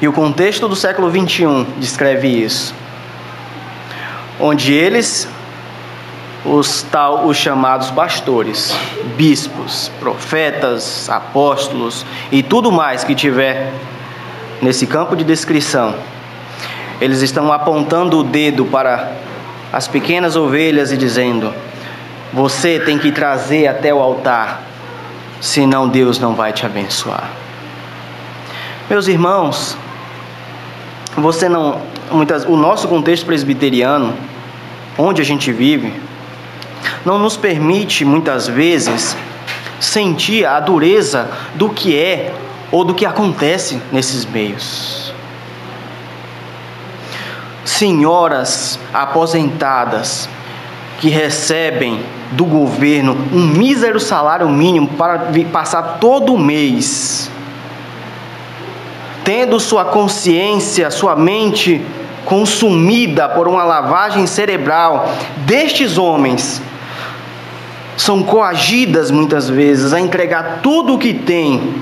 [0.00, 2.74] E o contexto do século 21 descreve isso
[4.38, 5.28] onde eles,
[6.44, 8.74] os tal, os chamados pastores,
[9.16, 13.72] bispos, profetas, apóstolos e tudo mais que tiver
[14.60, 15.94] nesse campo de descrição,
[17.00, 19.12] eles estão apontando o dedo para
[19.72, 21.52] as pequenas ovelhas e dizendo:
[22.32, 24.62] Você tem que trazer até o altar,
[25.40, 27.30] senão Deus não vai te abençoar.
[28.88, 29.76] Meus irmãos,
[31.16, 34.14] você não, muitas, o nosso contexto presbiteriano,
[34.96, 35.92] onde a gente vive,
[37.04, 39.16] não nos permite muitas vezes
[39.80, 42.34] sentir a dureza do que é
[42.70, 45.12] ou do que acontece nesses meios.
[47.64, 50.28] Senhoras aposentadas
[51.00, 52.00] que recebem
[52.32, 57.30] do governo um mísero salário mínimo para passar todo mês,
[59.24, 61.84] tendo sua consciência, sua mente
[62.24, 65.08] consumida por uma lavagem cerebral
[65.38, 66.62] destes homens
[67.96, 71.74] são coagidas muitas vezes a entregar tudo o que têm,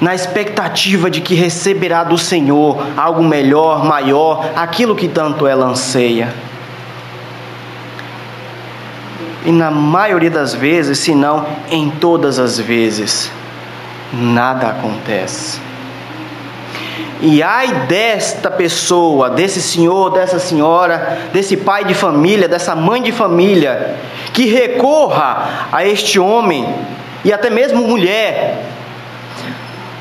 [0.00, 6.34] na expectativa de que receberá do Senhor algo melhor, maior, aquilo que tanto ela anseia.
[9.44, 13.30] E na maioria das vezes, se não em todas as vezes,
[14.12, 15.60] nada acontece.
[17.26, 23.12] E ai desta pessoa, desse senhor, dessa senhora, desse pai de família, dessa mãe de
[23.12, 23.96] família,
[24.34, 26.68] que recorra a este homem
[27.24, 28.66] e até mesmo mulher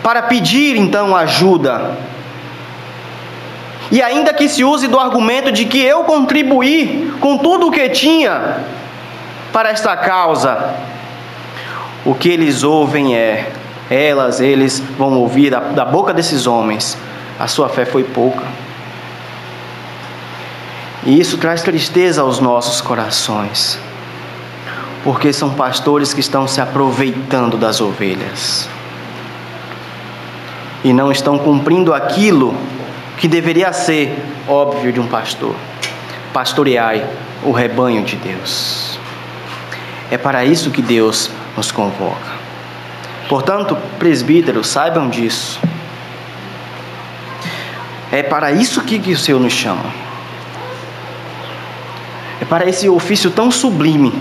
[0.04, 1.92] para pedir então ajuda.
[3.90, 7.88] E ainda que se use do argumento de que eu contribuí com tudo o que
[7.88, 8.58] tinha
[9.54, 10.74] para esta causa,
[12.04, 13.50] o que eles ouvem é
[13.90, 16.98] elas, eles vão ouvir da, da boca desses homens:
[17.40, 18.44] a sua fé foi pouca.
[21.06, 23.78] E isso traz tristeza aos nossos corações,
[25.04, 28.70] porque são pastores que estão se aproveitando das ovelhas
[30.84, 32.56] e não estão cumprindo aquilo
[33.18, 34.18] que deveria ser
[34.48, 35.56] óbvio de um pastor:
[36.34, 37.06] pastoreai
[37.44, 39.00] o rebanho de Deus.
[40.12, 42.44] É para isso que Deus nos convoca.
[43.30, 45.60] Portanto, presbíteros, saibam disso.
[48.14, 49.86] É para isso que, que o Senhor nos chama.
[52.40, 54.14] É para esse ofício tão sublime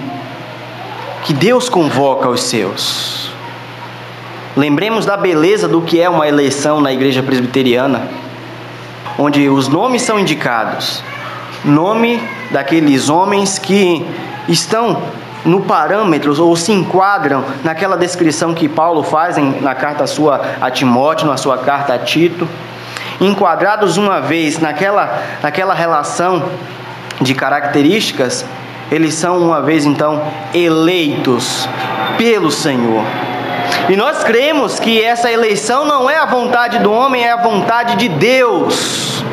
[1.25, 3.31] que Deus convoca os seus.
[4.57, 8.09] Lembremos da beleza do que é uma eleição na igreja presbiteriana,
[9.19, 11.05] onde os nomes são indicados.
[11.63, 12.19] Nome
[12.51, 14.07] daqueles homens que
[14.49, 15.03] estão
[15.45, 21.27] no parâmetro ou se enquadram naquela descrição que Paulo faz na carta sua a Timóteo,
[21.27, 22.49] na sua carta a Tito,
[23.23, 26.51] enquadrados uma vez naquela, naquela relação
[27.21, 28.45] de características,
[28.91, 31.69] eles são uma vez então eleitos
[32.19, 33.05] pelo Senhor.
[33.89, 37.97] E nós cremos que essa eleição não é a vontade do homem, é a vontade
[37.97, 39.25] de Deus.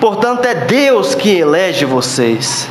[0.00, 2.68] Portanto, é Deus que elege vocês.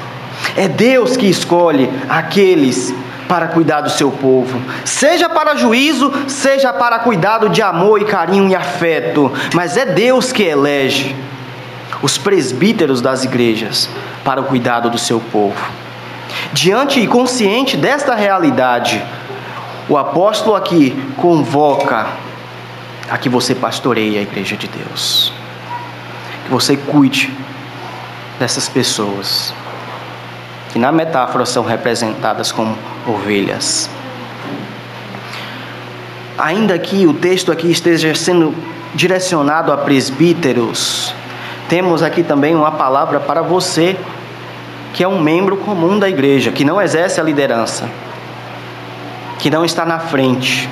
[0.55, 2.93] É Deus que escolhe aqueles
[3.27, 8.49] para cuidar do seu povo, seja para juízo, seja para cuidado de amor e carinho
[8.49, 11.15] e afeto, mas é Deus que elege
[12.01, 13.89] os presbíteros das igrejas
[14.23, 15.59] para o cuidado do seu povo.
[16.53, 19.03] Diante e consciente desta realidade,
[19.89, 22.07] o apóstolo aqui convoca
[23.09, 25.31] a que você pastoreie a igreja de Deus,
[26.45, 27.33] que você cuide
[28.37, 29.53] dessas pessoas
[30.71, 32.77] que na metáfora são representadas como
[33.07, 33.89] ovelhas.
[36.37, 38.53] Ainda que o texto aqui esteja sendo
[38.93, 41.13] direcionado a presbíteros,
[41.67, 43.97] temos aqui também uma palavra para você
[44.93, 47.89] que é um membro comum da igreja, que não exerce a liderança,
[49.39, 50.69] que não está na frente.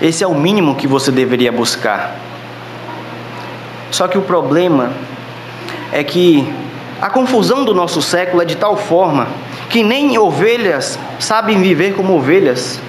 [0.00, 2.16] Esse é o mínimo que você deveria buscar.
[3.90, 4.92] Só que o problema
[5.92, 6.50] é que
[7.00, 9.28] a confusão do nosso século é de tal forma
[9.70, 12.80] que nem ovelhas sabem viver como ovelhas.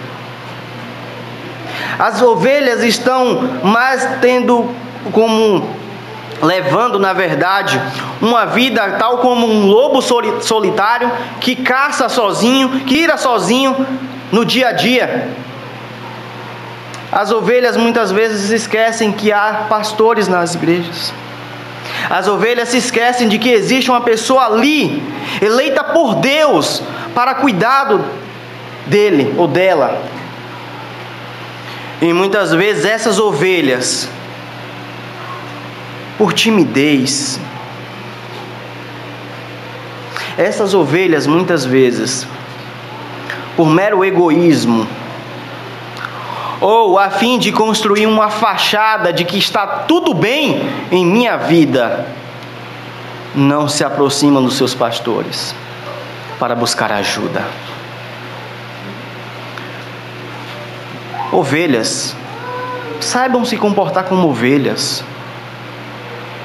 [1.97, 4.69] As ovelhas estão mais tendo
[5.11, 5.75] como
[6.41, 7.79] levando, na verdade,
[8.19, 13.85] uma vida tal como um lobo solitário que caça sozinho, que ira sozinho
[14.31, 15.29] no dia a dia.
[17.11, 21.13] As ovelhas muitas vezes esquecem que há pastores nas igrejas.
[22.09, 25.01] As ovelhas se esquecem de que existe uma pessoa ali,
[25.41, 26.81] eleita por Deus,
[27.13, 28.03] para cuidado
[28.87, 30.01] dele ou dela.
[32.01, 34.09] E muitas vezes essas ovelhas,
[36.17, 37.39] por timidez,
[40.37, 42.25] essas ovelhas muitas vezes,
[43.55, 44.87] por mero egoísmo,
[46.61, 52.05] ou a fim de construir uma fachada de que está tudo bem em minha vida,
[53.33, 55.55] não se aproximam dos seus pastores
[56.39, 57.43] para buscar ajuda.
[61.31, 62.15] Ovelhas,
[62.99, 65.03] saibam se comportar como ovelhas.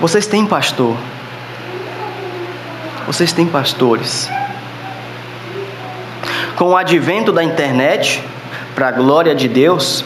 [0.01, 0.97] Vocês têm pastor.
[3.07, 4.31] Vocês têm pastores.
[6.57, 8.23] Com o advento da internet,
[8.77, 10.05] para a glória de Deus,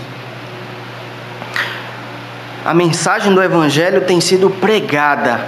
[2.65, 5.45] a mensagem do Evangelho tem sido pregada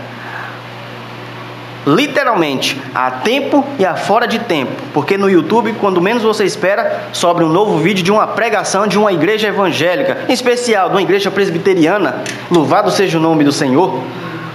[1.86, 7.10] literalmente a tempo e a fora de tempo, porque no YouTube, quando menos você espera,
[7.12, 11.02] sobra um novo vídeo de uma pregação de uma igreja evangélica, em especial de uma
[11.02, 12.24] igreja presbiteriana.
[12.50, 14.02] Louvado seja o nome do Senhor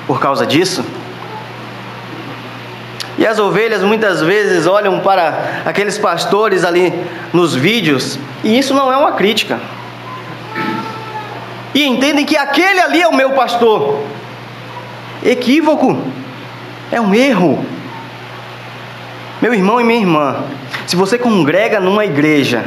[0.05, 0.83] por causa disso.
[3.27, 6.93] As ovelhas muitas vezes olham para aqueles pastores ali
[7.33, 9.59] nos vídeos, e isso não é uma crítica.
[11.75, 14.01] E entendem que aquele ali é o meu pastor.
[15.23, 16.01] Equívoco.
[16.91, 17.63] É um erro.
[19.41, 20.43] Meu irmão e minha irmã,
[20.87, 22.65] se você congrega numa igreja,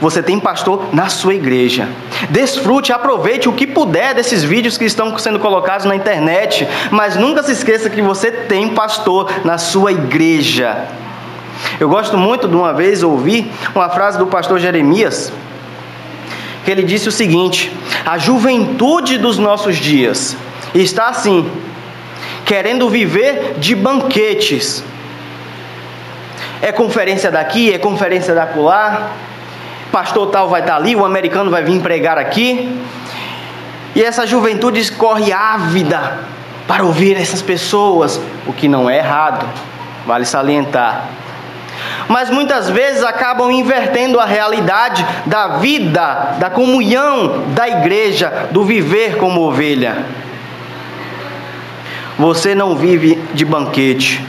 [0.00, 1.88] você tem pastor na sua igreja.
[2.30, 7.42] Desfrute, aproveite o que puder desses vídeos que estão sendo colocados na internet, mas nunca
[7.42, 10.88] se esqueça que você tem pastor na sua igreja.
[11.78, 15.32] Eu gosto muito de uma vez ouvir uma frase do pastor Jeremias,
[16.64, 17.72] que ele disse o seguinte:
[18.04, 20.36] A juventude dos nossos dias
[20.74, 21.50] está assim,
[22.44, 24.84] querendo viver de banquetes.
[26.60, 29.12] É conferência daqui, é conferência da lá,
[29.94, 32.80] pastor tal vai estar ali, o americano vai vir pregar aqui.
[33.94, 36.18] E essa juventude corre ávida
[36.66, 39.46] para ouvir essas pessoas, o que não é errado,
[40.04, 41.04] vale salientar.
[42.08, 49.16] Mas muitas vezes acabam invertendo a realidade da vida, da comunhão da igreja, do viver
[49.16, 50.04] como ovelha.
[52.18, 54.24] Você não vive de banquete,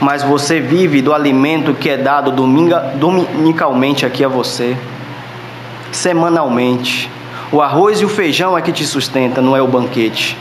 [0.00, 4.76] mas você vive do alimento que é dado dominga, dominicalmente aqui a você,
[5.90, 7.10] semanalmente.
[7.50, 10.36] O arroz e o feijão é que te sustenta, não é o banquete.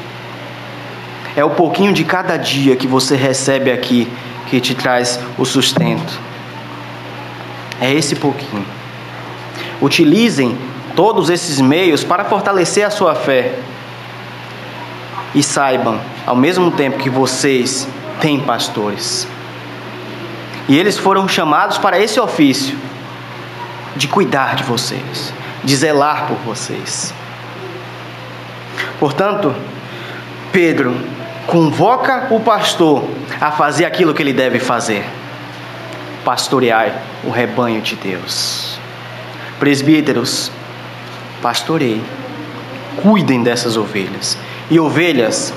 [1.35, 4.07] É o pouquinho de cada dia que você recebe aqui
[4.47, 6.19] que te traz o sustento.
[7.79, 8.65] É esse pouquinho.
[9.81, 10.57] Utilizem
[10.95, 13.53] todos esses meios para fortalecer a sua fé.
[15.33, 17.87] E saibam, ao mesmo tempo que vocês
[18.21, 19.27] têm pastores.
[20.67, 22.77] E eles foram chamados para esse ofício
[23.95, 27.13] de cuidar de vocês, de zelar por vocês.
[28.99, 29.53] Portanto,
[30.51, 30.95] Pedro
[31.45, 33.07] convoca o pastor
[33.39, 35.05] a fazer aquilo que ele deve fazer:
[36.23, 38.79] pastorear o rebanho de Deus.
[39.59, 40.51] Presbíteros,
[41.41, 42.01] pastorei,
[43.03, 44.37] cuidem dessas ovelhas.
[44.69, 45.53] E ovelhas,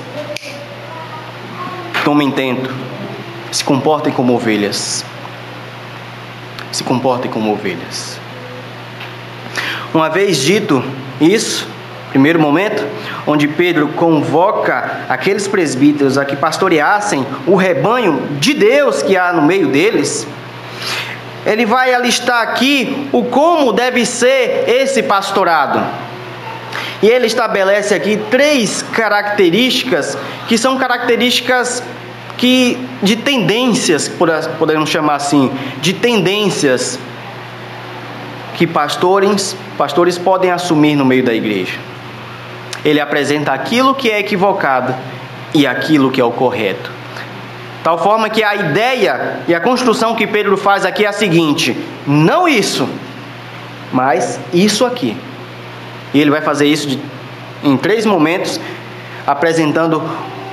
[2.03, 2.88] tomem tento
[3.51, 5.05] se comportem como ovelhas.
[6.71, 8.19] Se comportem como ovelhas.
[9.93, 10.83] Uma vez dito
[11.19, 11.67] isso,
[12.09, 12.85] primeiro momento,
[13.25, 19.41] onde Pedro convoca aqueles presbíteros a que pastoreassem o rebanho de Deus que há no
[19.41, 20.27] meio deles,
[21.45, 25.83] ele vai alistar aqui o como deve ser esse pastorado.
[27.01, 31.81] E ele estabelece aqui três características que são características
[32.39, 34.09] que de tendências,
[34.57, 36.97] podemos chamar assim, de tendências
[38.55, 41.77] que pastores, pastores podem assumir no meio da igreja.
[42.83, 44.95] Ele apresenta aquilo que é equivocado
[45.53, 46.89] e aquilo que é o correto.
[47.83, 51.77] Tal forma que a ideia e a construção que Pedro faz aqui é a seguinte:
[52.07, 52.87] não isso,
[53.91, 55.17] mas isso aqui.
[56.13, 56.99] E ele vai fazer isso de,
[57.65, 58.61] em três momentos,
[59.27, 60.01] apresentando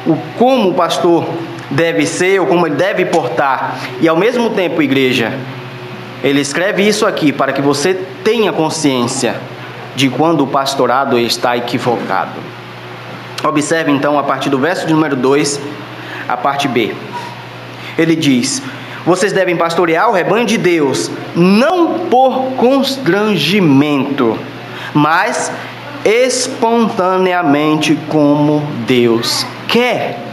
[0.04, 1.24] o como o pastor
[1.70, 3.76] deve ser ou como ele deve portar.
[4.00, 5.32] E ao mesmo tempo, igreja,
[6.22, 7.94] ele escreve isso aqui para que você
[8.24, 9.36] tenha consciência
[9.94, 12.40] de quando o pastorado está equivocado.
[13.44, 15.60] Observe então a partir do verso de número 2,
[16.28, 16.94] a parte B.
[17.96, 18.62] Ele diz:
[19.04, 24.38] Vocês devem pastorear o rebanho de Deus, não por constrangimento,
[24.92, 25.52] mas
[26.04, 30.25] espontaneamente como Deus quer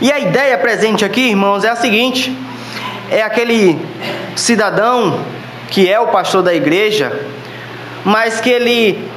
[0.00, 2.36] e a ideia presente aqui, irmãos, é a seguinte:
[3.10, 3.78] é aquele
[4.34, 5.20] cidadão
[5.70, 7.12] que é o pastor da igreja,
[8.04, 9.08] mas que ele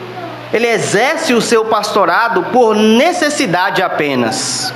[0.51, 4.73] ele exerce o seu pastorado por necessidade apenas.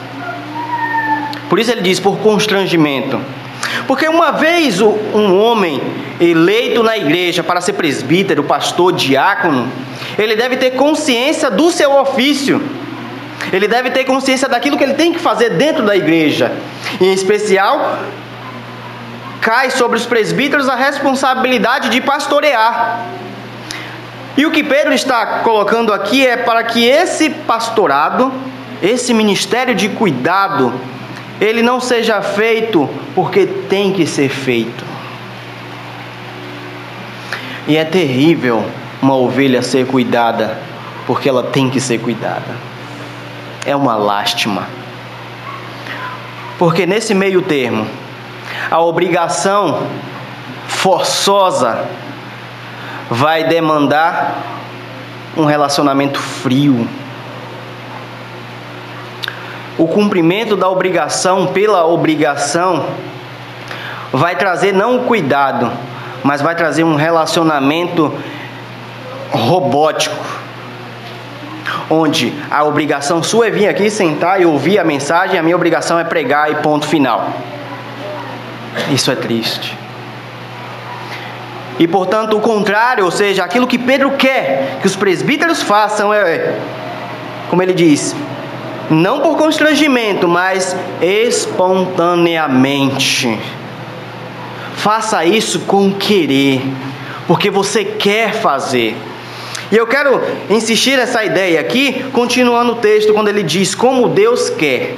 [1.49, 3.19] Por isso ele diz por constrangimento.
[3.87, 5.81] Porque uma vez um homem
[6.19, 9.67] eleito na igreja para ser presbítero, pastor, diácono,
[10.17, 12.61] ele deve ter consciência do seu ofício.
[13.51, 16.51] Ele deve ter consciência daquilo que ele tem que fazer dentro da igreja.
[17.01, 17.99] Em especial,
[19.41, 23.05] cai sobre os presbíteros a responsabilidade de pastorear.
[24.37, 28.31] E o que Pedro está colocando aqui é para que esse pastorado,
[28.81, 30.73] esse ministério de cuidado,
[31.39, 34.83] ele não seja feito porque tem que ser feito.
[37.67, 38.65] E é terrível
[39.01, 40.57] uma ovelha ser cuidada
[41.05, 42.72] porque ela tem que ser cuidada.
[43.65, 44.67] É uma lástima.
[46.57, 47.87] Porque nesse meio termo,
[48.69, 49.87] a obrigação
[50.67, 51.85] forçosa
[53.09, 54.41] vai demandar
[55.35, 56.87] um relacionamento frio.
[59.77, 62.85] O cumprimento da obrigação pela obrigação
[64.11, 65.71] vai trazer não o cuidado,
[66.23, 68.13] mas vai trazer um relacionamento
[69.31, 70.42] robótico,
[71.89, 75.99] onde a obrigação sua é vir aqui sentar e ouvir a mensagem, a minha obrigação
[75.99, 77.31] é pregar e ponto final.
[78.91, 79.77] Isso é triste.
[81.79, 86.55] E portanto, o contrário, ou seja, aquilo que Pedro quer que os presbíteros façam é,
[87.49, 88.15] como ele diz,
[88.89, 93.39] não por constrangimento, mas espontaneamente.
[94.75, 96.61] Faça isso com querer,
[97.27, 98.95] porque você quer fazer.
[99.71, 104.49] E eu quero insistir nessa ideia aqui, continuando o texto, quando ele diz como Deus
[104.49, 104.95] quer.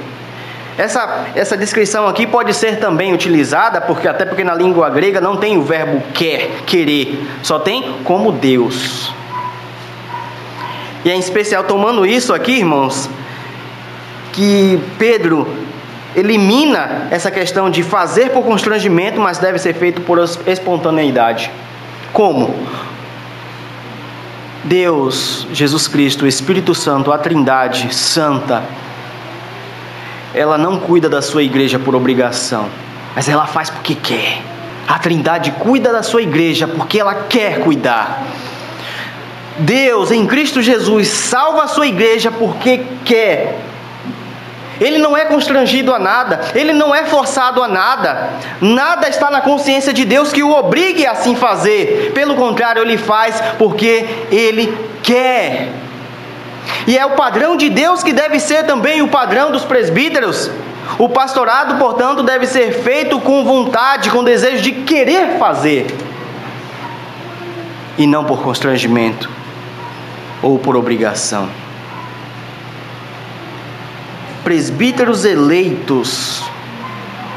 [0.78, 5.36] Essa, essa descrição aqui pode ser também utilizada, porque até porque na língua grega não
[5.36, 9.10] tem o verbo quer, querer, só tem como Deus.
[11.02, 13.08] E é em especial tomando isso aqui, irmãos,
[14.32, 15.48] que Pedro
[16.14, 21.50] elimina essa questão de fazer por constrangimento, mas deve ser feito por espontaneidade.
[22.12, 22.54] Como?
[24.66, 28.64] Deus, Jesus Cristo, o Espírito Santo, a Trindade Santa,
[30.34, 32.68] ela não cuida da sua igreja por obrigação,
[33.14, 34.42] mas ela faz porque quer.
[34.86, 38.24] A Trindade cuida da sua igreja porque ela quer cuidar.
[39.58, 43.58] Deus, em Cristo Jesus, salva a sua igreja porque quer.
[44.80, 48.30] Ele não é constrangido a nada, ele não é forçado a nada.
[48.60, 52.12] Nada está na consciência de Deus que o obrigue a assim fazer.
[52.14, 55.68] Pelo contrário, ele faz porque ele quer.
[56.86, 60.50] E é o padrão de Deus que deve ser também o padrão dos presbíteros.
[60.98, 65.86] O pastorado, portanto, deve ser feito com vontade, com desejo de querer fazer,
[67.98, 69.28] e não por constrangimento
[70.42, 71.48] ou por obrigação.
[74.46, 76.40] Presbíteros eleitos,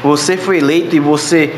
[0.00, 1.52] você foi eleito e você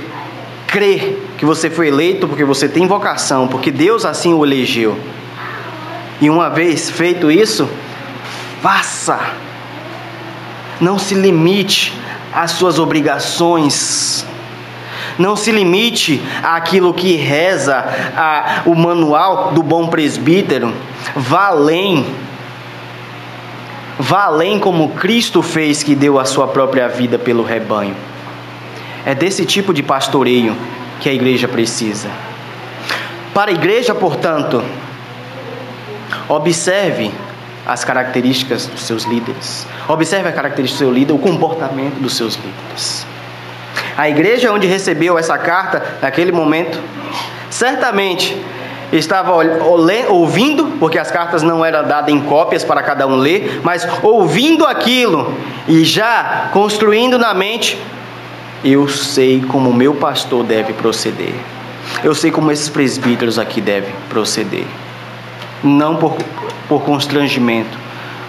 [0.66, 4.98] crê que você foi eleito porque você tem vocação, porque Deus assim o elegeu.
[6.22, 7.68] E uma vez feito isso,
[8.62, 9.20] faça.
[10.80, 11.92] Não se limite
[12.32, 14.24] às suas obrigações.
[15.18, 17.76] Não se limite àquilo que reza
[18.16, 20.72] a, o manual do bom presbítero.
[21.14, 22.06] Vá além.
[24.04, 27.94] Vá além como Cristo fez, que deu a sua própria vida pelo rebanho.
[29.06, 30.56] É desse tipo de pastoreio
[31.00, 32.08] que a igreja precisa.
[33.32, 34.62] Para a igreja, portanto,
[36.28, 37.12] Observe
[37.66, 39.66] as características dos seus líderes.
[39.88, 43.06] Observe a característica do seu líder, o comportamento dos seus líderes.
[43.96, 46.80] A igreja onde recebeu essa carta, naquele momento,
[47.50, 48.36] certamente
[48.92, 49.32] estava
[50.08, 54.66] ouvindo, porque as cartas não eram dadas em cópias para cada um ler, mas ouvindo
[54.66, 55.34] aquilo
[55.66, 57.80] e já construindo na mente,
[58.64, 61.34] eu sei como meu pastor deve proceder.
[62.04, 64.64] Eu sei como esses presbíteros aqui devem proceder
[65.62, 66.16] não por,
[66.68, 67.78] por constrangimento,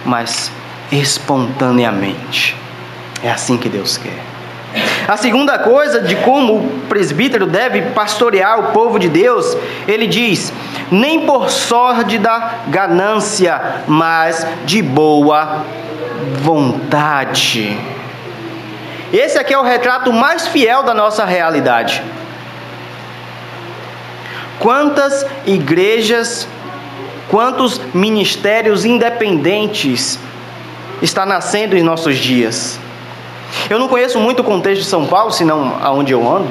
[0.04, 0.50] mas
[0.92, 2.56] espontaneamente.
[3.22, 4.33] É assim que Deus quer.
[5.06, 10.52] A segunda coisa de como o presbítero deve pastorear o povo de Deus, ele diz:
[10.90, 11.50] nem por
[12.18, 15.64] da ganância, mas de boa
[16.40, 17.78] vontade.
[19.12, 22.02] Esse aqui é o retrato mais fiel da nossa realidade.
[24.58, 26.48] Quantas igrejas
[27.28, 30.18] Quantos ministérios independentes
[31.00, 32.78] está nascendo em nossos dias?
[33.68, 36.48] Eu não conheço muito o contexto de São Paulo, senão aonde eu ando.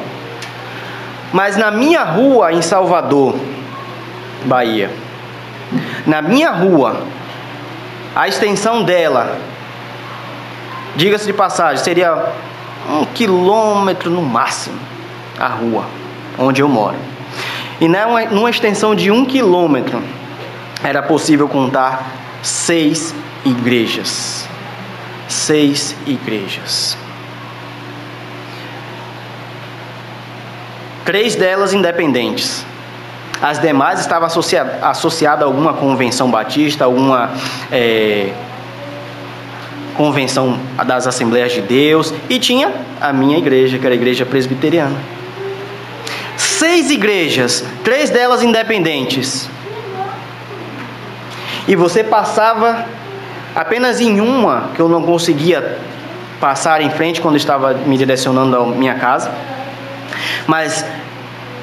[1.32, 3.36] Mas na minha rua em Salvador,
[4.46, 4.92] Bahia,
[6.06, 7.02] na minha rua,
[8.16, 9.38] a extensão dela,
[10.96, 12.34] diga-se de passagem, seria
[12.90, 14.78] um quilômetro no máximo
[15.40, 15.86] a rua
[16.38, 16.96] onde eu moro.
[17.80, 20.02] E numa, numa extensão de um quilômetro
[20.84, 22.06] era possível contar
[22.42, 24.48] seis igrejas.
[25.34, 26.96] Seis igrejas.
[31.04, 32.64] Três delas independentes.
[33.42, 37.32] As demais estavam associadas associada a alguma convenção batista, alguma
[37.72, 38.32] é,
[39.98, 42.14] convenção das Assembleias de Deus.
[42.30, 42.72] E tinha
[43.02, 44.96] a minha igreja, que era a igreja presbiteriana.
[46.38, 49.50] Seis igrejas, três delas independentes.
[51.68, 52.86] E você passava
[53.56, 55.80] apenas em uma que eu não conseguia
[56.40, 59.32] passar em frente quando estava me direcionando à minha casa.
[60.46, 60.86] Mas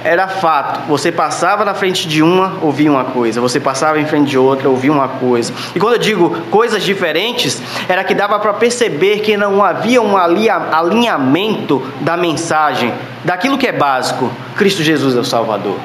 [0.02, 0.80] era fato.
[0.88, 3.40] Você passava na frente de uma, ouvia uma coisa.
[3.40, 5.52] Você passava em frente de outra, ouvia uma coisa.
[5.74, 10.16] E quando eu digo coisas diferentes, era que dava para perceber que não havia um
[10.16, 12.92] alinhamento da mensagem,
[13.24, 14.30] daquilo que é básico.
[14.56, 15.78] Cristo Jesus é o Salvador.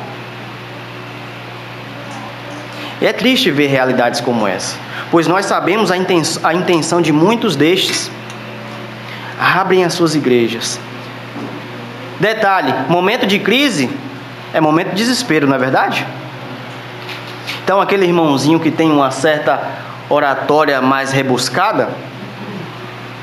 [3.01, 4.77] E é triste ver realidades como essa,
[5.15, 8.11] pois nós sabemos a intenção, a intenção de muitos destes.
[9.39, 10.77] Abrem as suas igrejas,
[12.19, 13.89] Detalhe: momento de crise
[14.53, 16.05] é momento de desespero, não é verdade?
[17.63, 19.61] Então, aquele irmãozinho que tem uma certa
[20.09, 21.87] oratória mais rebuscada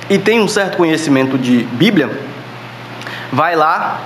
[0.09, 2.23] e tem um certo conhecimento de Bíblia,
[3.31, 4.01] vai lá,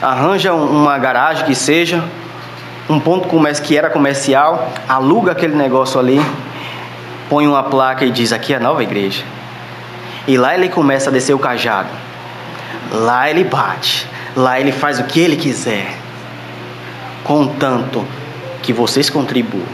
[0.00, 2.00] arranja uma garagem que seja,
[2.88, 3.28] um ponto
[3.64, 6.20] que era comercial, aluga aquele negócio ali,
[7.28, 9.22] põe uma placa e diz: Aqui é a nova igreja.
[10.26, 11.88] E lá ele começa a descer o cajado
[12.92, 15.94] Lá ele bate, lá ele faz o que ele quiser,
[17.22, 18.04] contanto
[18.62, 19.66] que vocês contribuam.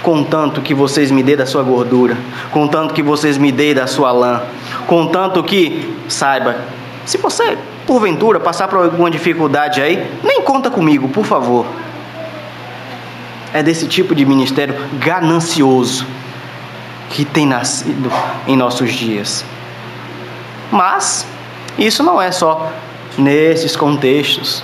[0.00, 2.16] Contanto que vocês me dêem da sua gordura,
[2.52, 4.42] contanto que vocês me dêem da sua lã,
[4.86, 6.56] contanto que saiba,
[7.04, 11.66] se você porventura passar por alguma dificuldade aí, nem conta comigo, por favor.
[13.54, 16.04] É desse tipo de ministério ganancioso
[17.08, 18.10] que tem nascido
[18.46, 19.44] em nossos dias.
[20.70, 21.26] Mas
[21.78, 22.70] isso não é só
[23.16, 24.62] nesses contextos.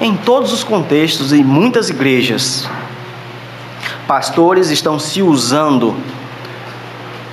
[0.00, 2.68] Em todos os contextos, em muitas igrejas,
[4.06, 5.96] pastores estão se usando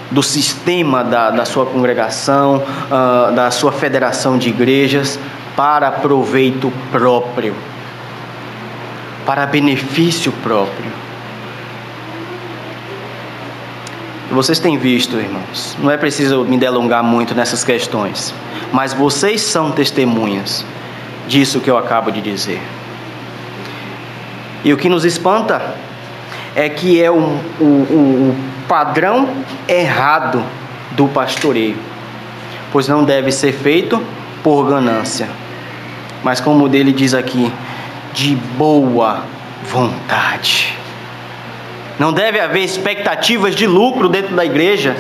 [0.10, 5.20] do sistema da, da sua congregação, uh, da sua federação de igrejas,
[5.56, 7.56] para proveito próprio,
[9.26, 10.92] para benefício próprio.
[14.32, 18.34] Vocês têm visto, irmãos, não é preciso me delongar muito nessas questões,
[18.72, 20.66] mas vocês são testemunhas
[21.28, 22.62] disso que eu acabo de dizer.
[24.64, 25.76] E o que nos espanta
[26.56, 27.18] é que é o,
[27.60, 28.36] o, o
[28.70, 29.28] padrão
[29.68, 30.42] errado
[30.92, 31.78] do pastoreio,
[32.72, 34.02] pois não deve ser feito
[34.42, 35.28] por ganância,
[36.24, 37.52] mas como dele diz aqui,
[38.14, 39.24] de boa
[39.64, 40.78] vontade.
[42.00, 44.96] Não deve haver expectativas de lucro dentro da igreja.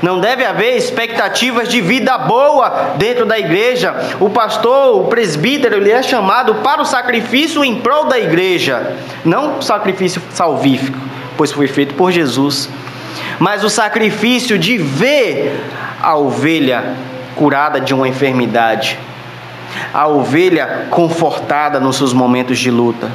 [0.00, 3.94] Não deve haver expectativas de vida boa dentro da igreja.
[4.20, 8.94] O pastor, o presbítero, ele é chamado para o sacrifício em prol da igreja,
[9.24, 10.98] não sacrifício salvífico,
[11.36, 12.68] pois foi feito por Jesus,
[13.40, 15.60] mas o sacrifício de ver
[16.00, 16.94] a ovelha
[17.34, 18.98] curada de uma enfermidade,
[19.92, 23.10] a ovelha confortada nos seus momentos de luta,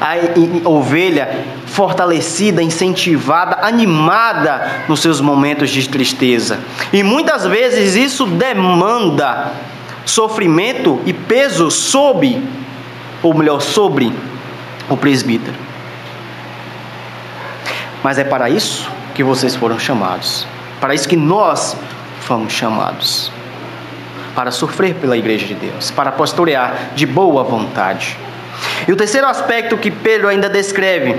[0.00, 6.60] a ovelha fortalecida, incentivada, animada nos seus momentos de tristeza.
[6.92, 9.52] E muitas vezes isso demanda
[10.04, 12.42] sofrimento e peso sob,
[13.22, 14.12] ou melhor, sobre
[14.88, 15.56] o presbítero.
[18.02, 20.46] Mas é para isso que vocês foram chamados.
[20.80, 21.76] Para isso que nós
[22.20, 23.30] fomos chamados
[24.34, 28.16] para sofrer pela igreja de Deus, para pastorear de boa vontade.
[28.86, 31.16] E o terceiro aspecto que Pedro ainda descreve,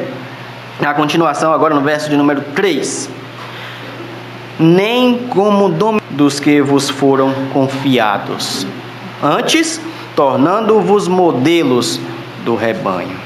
[0.79, 3.09] na continuação, agora no verso de número 3:
[4.59, 8.67] Nem como dom dos que vos foram confiados,
[9.23, 9.79] antes
[10.15, 11.99] tornando-vos modelos
[12.43, 13.24] do rebanho.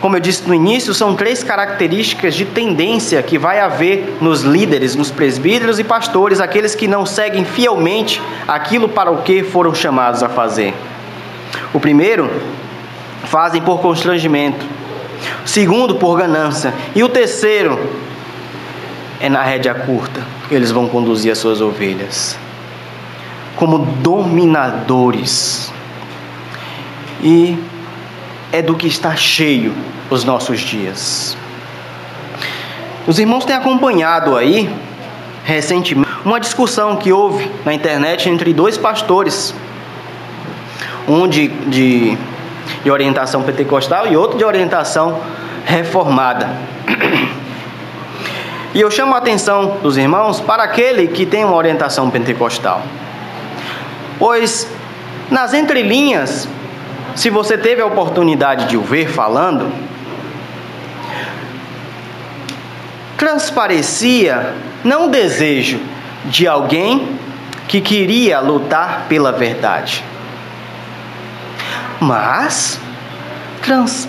[0.00, 4.96] Como eu disse no início, são três características de tendência que vai haver nos líderes,
[4.96, 10.22] nos presbíteros e pastores, aqueles que não seguem fielmente aquilo para o que foram chamados
[10.22, 10.74] a fazer.
[11.74, 12.30] O primeiro,
[13.24, 14.64] fazem por constrangimento.
[15.44, 16.72] O segundo, por ganância.
[16.94, 17.78] E o terceiro,
[19.20, 20.22] é na rédea curta.
[20.50, 22.38] Eles vão conduzir as suas ovelhas
[23.60, 25.70] como dominadores.
[27.22, 27.58] E
[28.52, 29.74] é do que está cheio
[30.10, 31.36] os nossos dias.
[33.06, 34.68] Os irmãos têm acompanhado aí
[35.44, 39.54] recentemente uma discussão que houve na internet entre dois pastores,
[41.08, 42.18] um de, de,
[42.84, 45.20] de orientação pentecostal e outro de orientação
[45.64, 46.50] reformada.
[48.72, 52.82] E eu chamo a atenção dos irmãos para aquele que tem uma orientação pentecostal.
[54.18, 54.68] Pois
[55.30, 56.48] nas entrelinhas,
[57.20, 59.70] se você teve a oportunidade de o ver falando,
[63.18, 65.78] transparecia não o desejo
[66.24, 67.18] de alguém
[67.68, 70.02] que queria lutar pela verdade,
[72.00, 72.80] mas
[73.60, 74.08] trans,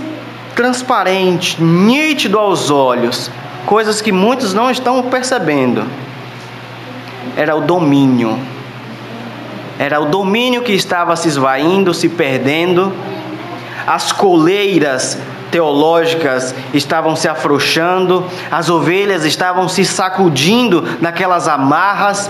[0.55, 3.29] transparente, nítido aos olhos,
[3.65, 5.85] coisas que muitos não estão percebendo.
[7.35, 8.39] Era o domínio.
[9.81, 12.93] Era o domínio que estava se esvaindo, se perdendo.
[13.87, 15.17] As coleiras
[15.49, 22.29] teológicas estavam se afrouxando, as ovelhas estavam se sacudindo daquelas amarras,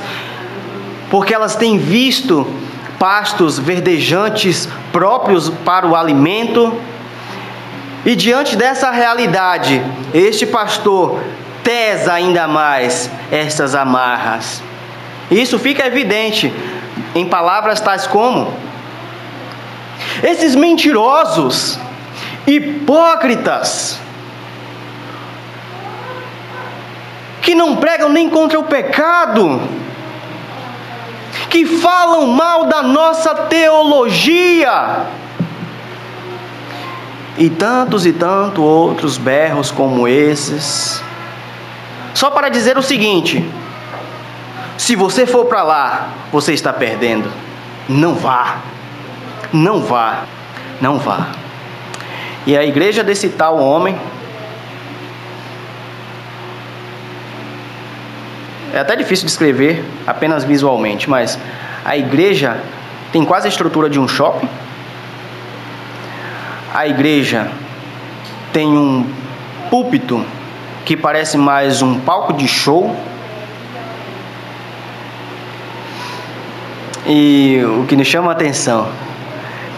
[1.09, 2.47] porque elas têm visto
[2.97, 6.73] pastos verdejantes próprios para o alimento,
[8.05, 9.83] e diante dessa realidade,
[10.13, 11.19] este pastor
[11.65, 14.63] tesa ainda mais estas amarras.
[15.29, 16.53] Isso fica evidente
[17.15, 18.53] em palavras tais como:
[20.23, 21.79] esses mentirosos,
[22.45, 23.99] hipócritas,
[27.41, 29.61] que não pregam nem contra o pecado,
[31.49, 35.05] que falam mal da nossa teologia,
[37.37, 41.01] e tantos e tantos outros berros como esses.
[42.13, 43.43] Só para dizer o seguinte:
[44.81, 47.31] se você for para lá, você está perdendo.
[47.87, 48.57] Não vá.
[49.53, 50.23] Não vá.
[50.81, 51.27] Não vá.
[52.47, 53.95] E a igreja desse tal homem
[58.73, 61.37] é até difícil de escrever apenas visualmente, mas
[61.85, 62.57] a igreja
[63.11, 64.49] tem quase a estrutura de um shopping
[66.73, 67.51] a igreja
[68.53, 69.05] tem um
[69.69, 70.25] púlpito
[70.85, 72.95] que parece mais um palco de show.
[77.05, 78.87] E o que nos chama a atenção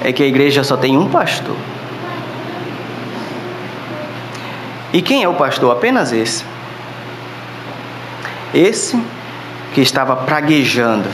[0.04, 1.56] é que a igreja só tem um pastor.
[4.92, 5.72] E quem é o pastor?
[5.72, 6.46] Apenas esse.
[8.54, 9.02] Esse
[9.74, 11.10] que estava praguejando,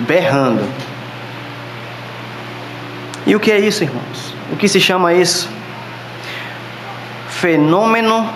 [0.00, 0.66] berrando.
[3.26, 4.34] E o que é isso, irmãos?
[4.52, 5.48] O que se chama isso?
[7.28, 8.28] Fenômeno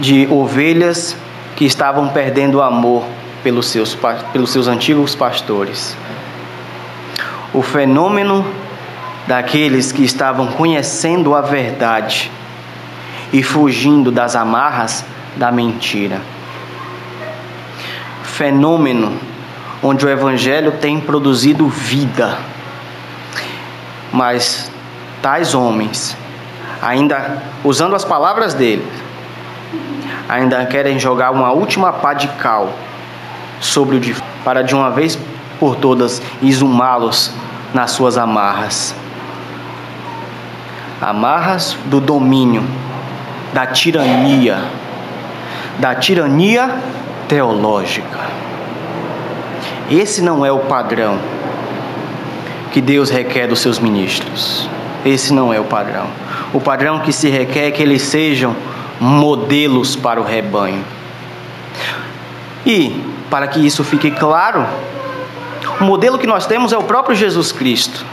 [0.00, 1.16] de ovelhas
[1.54, 3.04] que estavam perdendo o amor
[3.46, 3.96] pelos seus,
[4.32, 5.96] pelos seus antigos pastores.
[7.54, 8.44] O fenômeno
[9.24, 12.28] daqueles que estavam conhecendo a verdade
[13.32, 15.04] e fugindo das amarras
[15.36, 16.20] da mentira.
[18.24, 19.16] Fenômeno
[19.80, 22.36] onde o Evangelho tem produzido vida
[24.12, 24.72] mas
[25.22, 26.16] tais homens,
[26.82, 28.84] ainda usando as palavras dele,
[30.28, 32.72] ainda querem jogar uma última pá de cal
[33.60, 35.18] sobre o de para de uma vez
[35.58, 37.32] por todas exumá-los
[37.74, 38.94] nas suas amarras.
[41.00, 42.64] Amarras do domínio,
[43.52, 44.62] da tirania,
[45.78, 46.80] da tirania
[47.28, 48.20] teológica.
[49.90, 51.18] Esse não é o padrão
[52.72, 54.68] que Deus requer dos seus ministros.
[55.04, 56.06] Esse não é o padrão.
[56.52, 58.56] O padrão que se requer é que eles sejam
[59.00, 60.84] modelos para o rebanho.
[62.64, 63.00] E,
[63.30, 64.66] para que isso fique claro,
[65.80, 68.04] o modelo que nós temos é o próprio Jesus Cristo.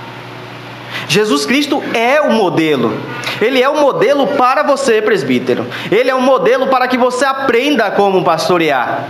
[1.07, 2.97] Jesus Cristo é o modelo.
[3.41, 5.65] Ele é o modelo para você, presbítero.
[5.91, 9.09] Ele é o modelo para que você aprenda como pastorear.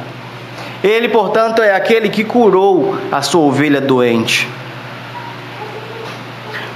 [0.84, 4.50] Ele, portanto, é aquele que curou a sua ovelha doente.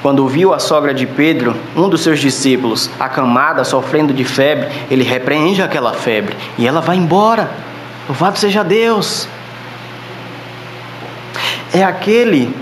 [0.02, 5.04] Quando viu a sogra de Pedro, um dos seus discípulos, acamada, sofrendo de febre, ele
[5.04, 7.50] repreende aquela febre e ela vai embora.
[8.08, 9.28] Louvado seja Deus.
[11.74, 12.56] É aquele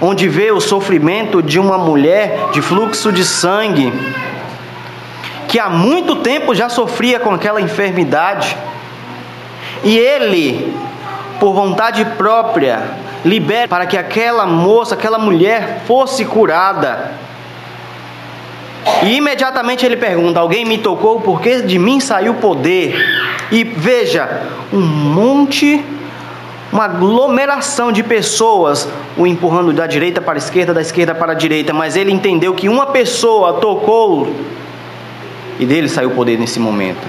[0.00, 3.92] onde vê o sofrimento de uma mulher de fluxo de sangue,
[5.46, 8.56] que há muito tempo já sofria com aquela enfermidade,
[9.84, 10.74] e ele,
[11.38, 12.82] por vontade própria,
[13.24, 17.12] libere para que aquela moça, aquela mulher fosse curada.
[19.02, 22.96] E imediatamente ele pergunta: Alguém me tocou porque de mim saiu poder?
[23.50, 25.84] E veja, um monte,
[26.72, 31.34] uma aglomeração de pessoas o empurrando da direita para a esquerda, da esquerda para a
[31.34, 31.72] direita.
[31.72, 34.34] Mas ele entendeu que uma pessoa tocou
[35.58, 37.06] e dele saiu poder nesse momento.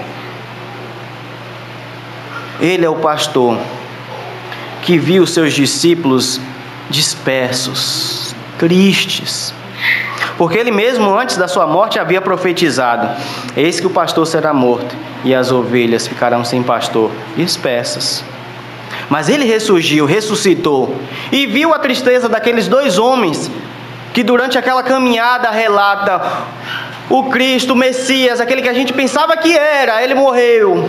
[2.60, 3.58] Ele é o pastor
[4.82, 6.40] que viu seus discípulos
[6.90, 9.52] dispersos, tristes,
[10.36, 13.08] porque ele mesmo antes da sua morte havia profetizado:
[13.56, 18.24] Eis que o pastor será morto e as ovelhas ficarão sem pastor, dispersas.
[19.08, 20.96] Mas ele ressurgiu, ressuscitou
[21.30, 23.50] e viu a tristeza daqueles dois homens
[24.12, 26.22] que durante aquela caminhada relata
[27.10, 30.88] o Cristo, o Messias, aquele que a gente pensava que era, ele morreu.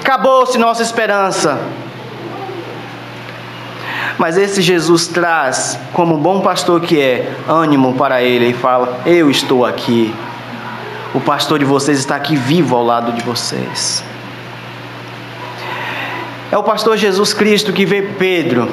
[0.00, 1.58] Acabou-se nossa esperança.
[4.20, 9.30] Mas esse Jesus traz, como bom pastor que é, ânimo para ele e fala: Eu
[9.30, 10.14] estou aqui.
[11.14, 14.04] O pastor de vocês está aqui vivo ao lado de vocês.
[16.52, 18.68] É o pastor Jesus Cristo que vê Pedro,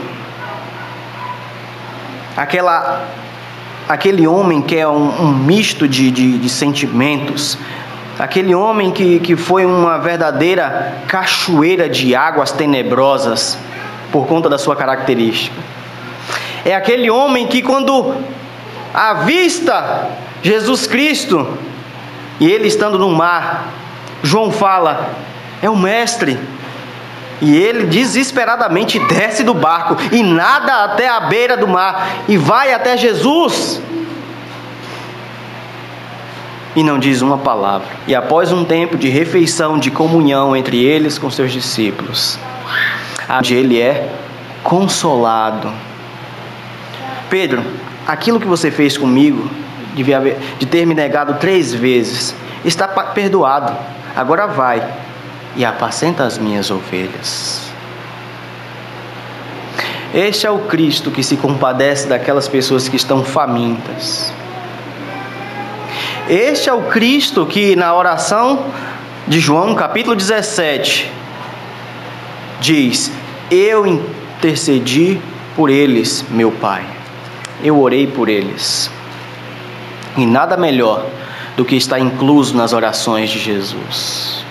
[2.36, 3.08] aquela,
[3.88, 7.58] aquele homem que é um, um misto de, de, de sentimentos,
[8.20, 13.58] aquele homem que, que foi uma verdadeira cachoeira de águas tenebrosas
[14.12, 15.56] por conta da sua característica.
[16.66, 18.16] É aquele homem que, quando
[18.94, 20.10] avista
[20.42, 21.58] Jesus Cristo
[22.40, 23.74] e ele estando no mar,
[24.24, 25.10] João fala:
[25.62, 26.38] é o Mestre.
[27.40, 32.74] E ele desesperadamente desce do barco e nada até a beira do mar e vai
[32.74, 33.80] até Jesus.
[36.76, 37.88] E não diz uma palavra.
[38.08, 42.40] E após um tempo de refeição, de comunhão entre eles com seus discípulos,
[43.30, 44.10] onde ele é
[44.64, 45.72] consolado.
[47.30, 47.64] Pedro,
[48.06, 49.50] aquilo que você fez comigo,
[49.94, 53.76] de ter me negado três vezes, está perdoado.
[54.16, 54.82] Agora vai
[55.56, 57.68] e apacenta as minhas ovelhas.
[60.14, 64.32] Este é o Cristo que se compadece daquelas pessoas que estão famintas.
[66.30, 68.66] Este é o Cristo que na oração
[69.28, 71.12] de João, capítulo 17,
[72.60, 73.12] diz:
[73.50, 75.20] Eu intercedi
[75.56, 76.86] por eles, meu Pai.
[77.64, 78.92] Eu orei por eles.
[80.16, 81.06] E nada melhor
[81.56, 84.46] do que está incluso nas orações de Jesus.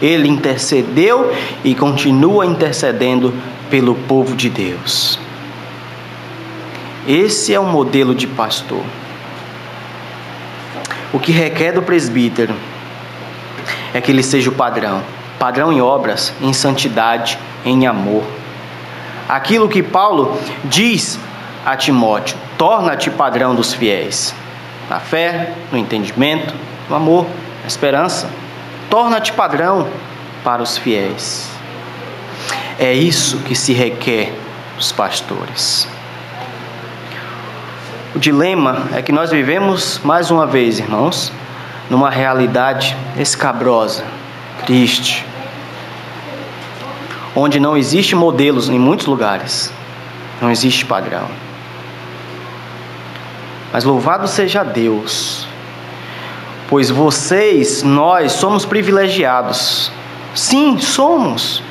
[0.00, 3.32] Ele intercedeu e continua intercedendo
[3.70, 5.18] pelo povo de Deus.
[7.06, 8.82] Esse é o modelo de pastor.
[11.12, 12.54] O que requer do presbítero
[13.92, 15.02] é que ele seja o padrão
[15.42, 18.22] padrão em obras, em santidade, em amor.
[19.28, 21.18] Aquilo que Paulo diz
[21.66, 24.32] a Timóteo: torna-te padrão dos fiéis,
[24.88, 26.54] na fé, no entendimento,
[26.88, 27.26] no amor,
[27.60, 28.30] na esperança.
[28.88, 29.88] Torna-te padrão
[30.44, 31.50] para os fiéis.
[32.78, 34.32] É isso que se requer
[34.76, 35.88] dos pastores.
[38.14, 41.32] O dilema é que nós vivemos, mais uma vez, irmãos,
[41.90, 44.04] numa realidade escabrosa,
[44.64, 45.31] triste,
[47.34, 49.72] onde não existe modelos em muitos lugares,
[50.40, 51.28] não existe padrão.
[53.72, 55.46] Mas louvado seja Deus,
[56.68, 59.90] pois vocês, nós, somos privilegiados.
[60.34, 61.62] Sim, somos.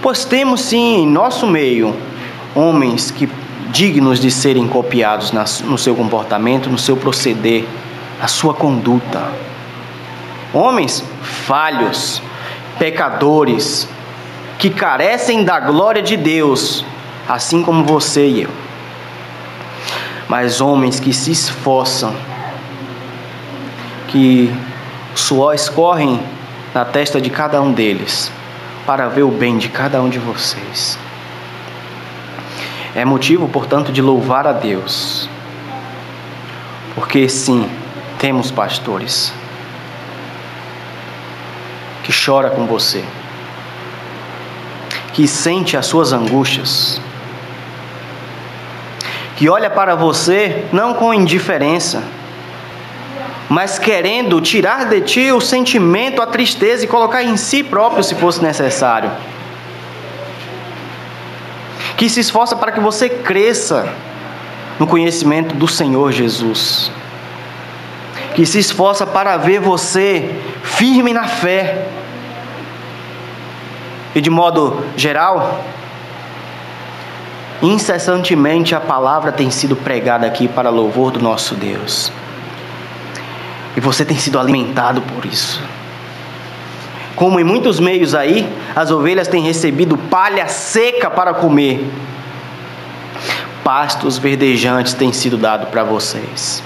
[0.00, 1.94] Pois temos sim em nosso meio
[2.54, 3.28] homens que
[3.70, 7.64] dignos de serem copiados no seu comportamento, no seu proceder,
[8.20, 9.30] na sua conduta.
[10.52, 12.22] Homens falhos,
[12.78, 13.88] pecadores,
[14.58, 16.84] que carecem da glória de Deus,
[17.28, 18.50] assim como você e eu.
[20.28, 22.14] Mas homens que se esforçam,
[24.08, 24.52] que
[25.14, 26.20] suor escorrem
[26.74, 28.30] na testa de cada um deles,
[28.86, 30.98] para ver o bem de cada um de vocês.
[32.94, 35.28] É motivo, portanto, de louvar a Deus,
[36.94, 37.68] porque sim,
[38.18, 39.32] temos pastores
[42.08, 43.04] que chora com você,
[45.12, 46.98] que sente as suas angústias,
[49.36, 52.02] que olha para você não com indiferença,
[53.46, 58.14] mas querendo tirar de ti o sentimento, a tristeza e colocar em si próprio se
[58.14, 59.10] fosse necessário.
[61.94, 63.92] Que se esforça para que você cresça
[64.78, 66.90] no conhecimento do Senhor Jesus.
[68.34, 71.86] Que se esforça para ver você firme na fé,
[74.14, 75.64] e de modo geral,
[77.62, 82.12] incessantemente a palavra tem sido pregada aqui para louvor do nosso Deus.
[83.76, 85.62] E você tem sido alimentado por isso.
[87.14, 91.84] Como em muitos meios aí, as ovelhas têm recebido palha seca para comer.
[93.64, 96.62] Pastos verdejantes têm sido dado para vocês.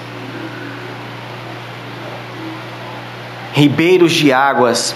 [3.55, 4.95] Ribeiros de águas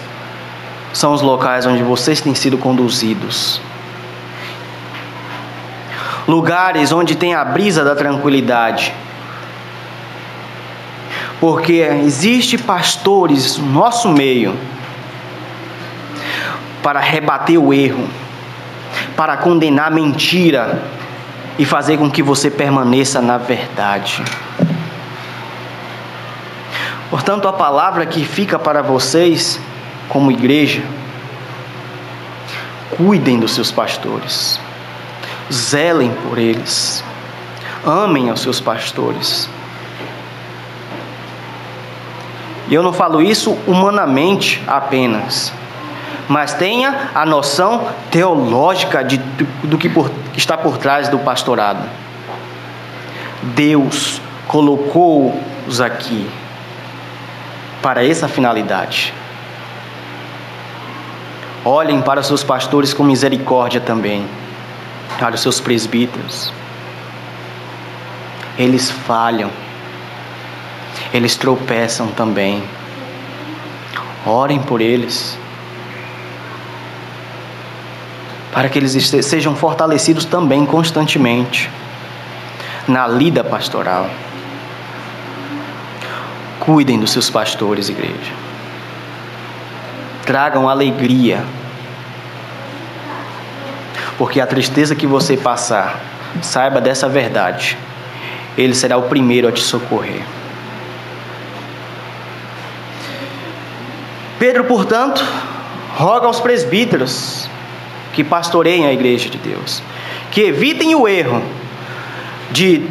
[0.96, 3.60] são os locais onde vocês têm sido conduzidos.
[6.26, 8.94] Lugares onde tem a brisa da tranquilidade.
[11.38, 14.56] Porque existe pastores no nosso meio
[16.82, 18.08] para rebater o erro,
[19.14, 20.82] para condenar a mentira
[21.58, 24.24] e fazer com que você permaneça na verdade.
[27.10, 29.60] Portanto, a palavra que fica para vocês,
[30.08, 30.82] como igreja,
[32.96, 34.60] cuidem dos seus pastores,
[35.52, 37.04] zelem por eles,
[37.84, 39.48] amem os seus pastores.
[42.68, 45.52] E eu não falo isso humanamente apenas,
[46.28, 49.18] mas tenha a noção teológica de,
[49.62, 51.88] do que, por, está por trás do pastorado.
[53.42, 56.28] Deus colocou-os aqui
[57.80, 59.14] para essa finalidade.
[61.68, 64.24] Olhem para os seus pastores com misericórdia também,
[65.18, 66.52] para os seus presbíteros.
[68.56, 69.50] Eles falham,
[71.12, 72.62] eles tropeçam também.
[74.24, 75.36] Orem por eles.
[78.52, 78.92] para que eles
[79.26, 81.68] sejam fortalecidos também constantemente
[82.88, 84.08] na lida pastoral.
[86.58, 88.45] Cuidem dos seus pastores, igreja.
[90.26, 91.42] Tragam alegria.
[94.18, 96.00] Porque a tristeza que você passar,
[96.42, 97.78] saiba dessa verdade.
[98.58, 100.22] Ele será o primeiro a te socorrer.
[104.38, 105.24] Pedro, portanto,
[105.96, 107.48] roga aos presbíteros
[108.12, 109.82] que pastoreiem a igreja de Deus,
[110.30, 111.42] que evitem o erro
[112.50, 112.86] de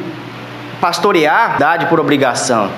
[0.82, 1.58] pastorear
[1.88, 2.70] por obrigação,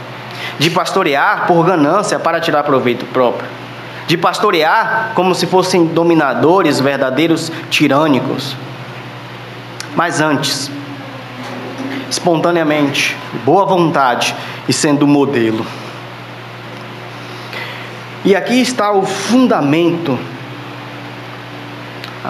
[0.60, 3.49] de pastorear por ganância para tirar proveito próprio,
[4.08, 8.55] de pastorear como se fossem dominadores verdadeiros tirânicos.
[9.95, 10.72] Mas antes,
[12.10, 14.36] espontaneamente, boa vontade
[14.68, 15.66] e sendo modelo.
[18.26, 20.18] E aqui está o fundamento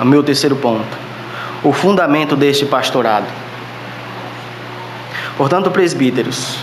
[0.02, 0.98] o meu terceiro ponto.
[1.64, 3.26] O fundamento deste pastorado.
[5.38, 6.58] Portanto, presbíteros.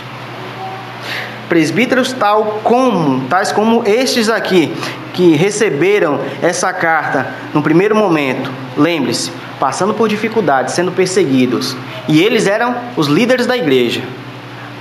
[1.49, 4.73] Presbíteros tal como, tais como estes aqui,
[5.15, 11.75] que receberam essa carta no primeiro momento, lembre-se, passando por dificuldades, sendo perseguidos,
[12.07, 14.03] e eles eram os líderes da igreja.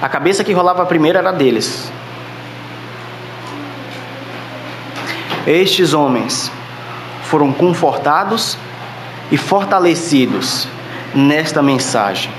[0.02, 1.90] A cabeça que rolava primeiro era deles.
[5.46, 6.50] Estes homens
[7.22, 8.58] foram confortados
[9.30, 10.66] e fortalecidos
[11.14, 12.30] nesta mensagem.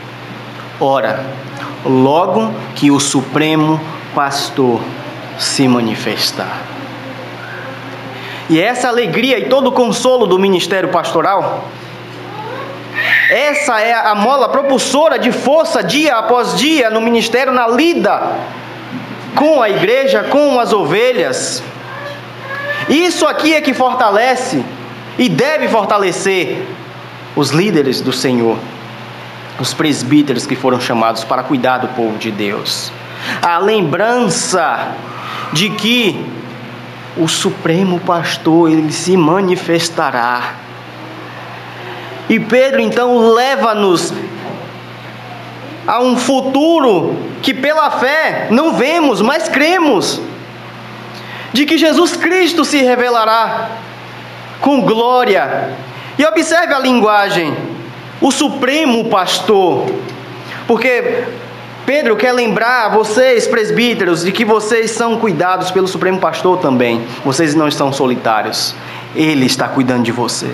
[0.82, 1.26] Ora,
[1.86, 3.80] logo que o Supremo
[4.14, 4.82] Pastor
[5.38, 6.75] se manifestar.
[8.50, 11.68] E essa alegria e todo o consolo do ministério pastoral,
[13.30, 18.38] essa é a mola propulsora de força dia após dia no ministério, na lida
[19.36, 21.62] com a igreja, com as ovelhas.
[22.88, 24.64] Isso aqui é que fortalece
[25.18, 26.66] e deve fortalecer
[27.36, 28.58] os líderes do Senhor,
[29.60, 32.92] os presbíteros que foram chamados para cuidar do povo de Deus.
[33.42, 34.94] A lembrança
[35.52, 36.26] de que
[37.18, 40.56] o Supremo Pastor ele se manifestará.
[42.30, 44.14] E Pedro então leva-nos
[45.88, 50.20] a um futuro que pela fé não vemos, mas cremos,
[51.54, 53.70] de que Jesus Cristo se revelará
[54.60, 55.70] com glória.
[56.18, 57.56] E observe a linguagem,
[58.20, 59.86] o supremo pastor.
[60.66, 61.24] Porque
[61.86, 67.06] Pedro quer lembrar vocês, presbíteros, de que vocês são cuidados pelo supremo pastor também.
[67.24, 68.74] Vocês não estão solitários.
[69.16, 70.50] Ele está cuidando de você.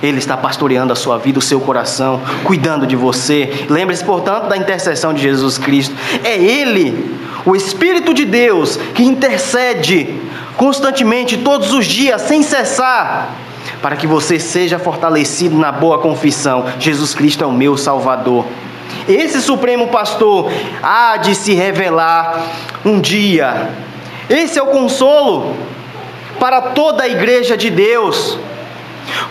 [0.00, 3.66] Ele está pastoreando a sua vida, o seu coração, cuidando de você.
[3.68, 5.94] Lembre-se, portanto, da intercessão de Jesus Cristo.
[6.22, 10.20] É Ele, o Espírito de Deus, que intercede
[10.56, 13.34] constantemente, todos os dias, sem cessar,
[13.82, 18.46] para que você seja fortalecido na boa confissão: Jesus Cristo é o meu Salvador.
[19.08, 20.50] Esse Supremo Pastor
[20.82, 22.42] há de se revelar
[22.84, 23.70] um dia.
[24.28, 25.54] Esse é o consolo
[26.38, 28.38] para toda a igreja de Deus.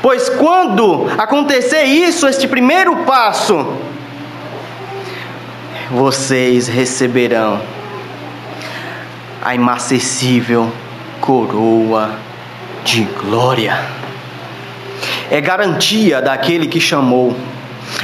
[0.01, 3.65] Pois quando acontecer isso, este primeiro passo,
[5.89, 7.61] vocês receberão
[9.41, 10.71] a inacessível
[11.19, 12.11] coroa
[12.83, 13.77] de glória.
[15.29, 17.35] É garantia daquele que chamou,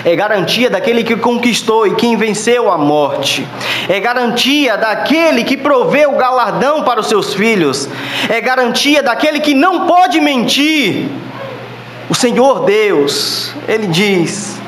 [0.05, 3.47] É garantia daquele que conquistou e quem venceu a morte.
[3.87, 7.89] É garantia daquele que provê o galardão para os seus filhos.
[8.29, 11.07] É garantia daquele que não pode mentir.
[12.09, 14.59] O Senhor Deus, Ele diz: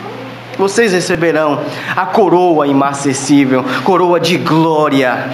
[0.57, 1.63] vocês receberão
[1.95, 5.29] a coroa imacessível, coroa de glória.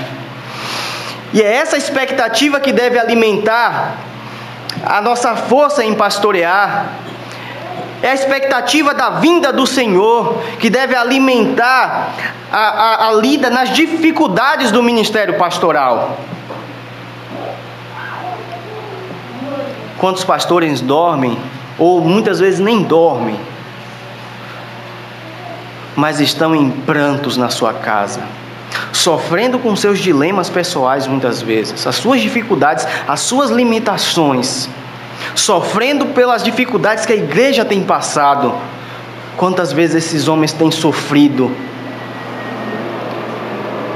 [1.33, 3.97] E é essa expectativa que deve alimentar
[4.85, 6.93] a nossa força em pastorear.
[8.01, 12.13] É a expectativa da vinda do Senhor que deve alimentar
[12.51, 16.17] a, a, a lida nas dificuldades do ministério pastoral.
[19.97, 21.39] Quantos pastores dormem,
[21.79, 23.39] ou muitas vezes nem dormem,
[25.95, 28.21] mas estão em prantos na sua casa,
[28.93, 34.69] sofrendo com seus dilemas pessoais muitas vezes, as suas dificuldades, as suas limitações,
[35.39, 38.53] sofrendo pelas dificuldades que a igreja tem passado.
[39.35, 41.51] Quantas vezes esses homens têm sofrido?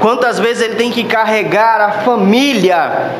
[0.00, 3.12] Quantas vezes ele tem que carregar a família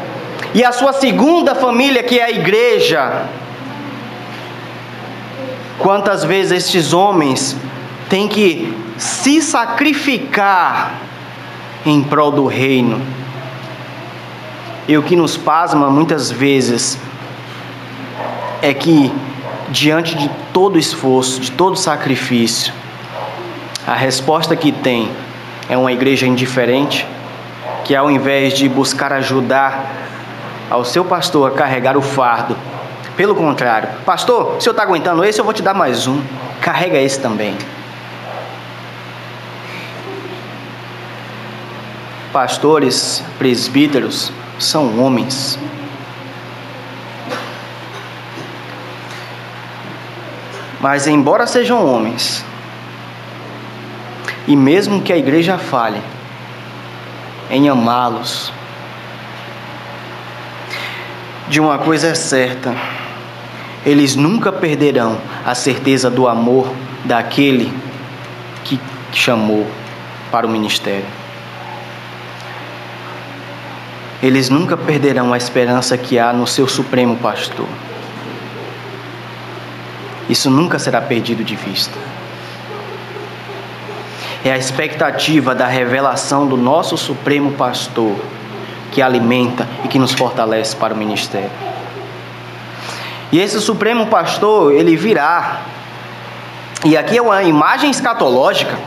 [0.55, 3.27] e a sua segunda família, que é a igreja?
[5.79, 7.57] Quantas vezes estes homens
[8.09, 10.95] tem que se sacrificar
[11.85, 13.01] em prol do reino.
[14.87, 16.99] E o que nos pasma muitas vezes
[18.63, 19.13] é que,
[19.71, 22.73] diante de todo esforço, de todo sacrifício,
[23.85, 25.11] a resposta que tem
[25.69, 27.07] é uma igreja indiferente,
[27.85, 29.91] que ao invés de buscar ajudar
[30.71, 32.57] ao seu pastor a carregar o fardo,
[33.17, 36.23] pelo contrário, pastor, se eu está aguentando esse, eu vou te dar mais um,
[36.61, 37.57] carrega esse também.
[42.33, 45.59] Pastores, presbíteros são homens.
[50.83, 52.45] Mas, embora sejam homens,
[54.47, 56.03] e mesmo que a igreja falhe
[57.49, 58.53] em amá-los,
[61.49, 62.75] de uma coisa é certa,
[63.87, 66.75] eles nunca perderão a certeza do amor
[67.05, 67.73] daquele
[68.65, 68.79] que
[69.13, 69.67] chamou
[70.31, 71.23] para o ministério.
[74.23, 77.67] eles nunca perderão a esperança que há no seu Supremo Pastor.
[80.29, 81.99] Isso nunca será perdido de vista.
[84.45, 88.17] É a expectativa da revelação do nosso Supremo Pastor
[88.91, 91.51] que alimenta e que nos fortalece para o ministério.
[93.33, 95.63] E esse Supremo Pastor, ele virá.
[96.85, 98.79] E aqui é uma imagem escatológica.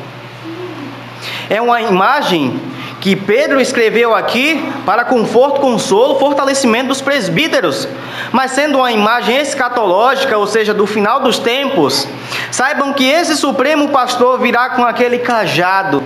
[1.50, 2.60] É uma imagem
[3.06, 7.88] que Pedro escreveu aqui para conforto, consolo, fortalecimento dos presbíteros,
[8.32, 12.08] mas sendo uma imagem escatológica, ou seja, do final dos tempos,
[12.50, 16.04] saibam que esse supremo pastor virá com aquele cajado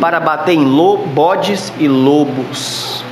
[0.00, 3.04] para bater em bodes e lobos.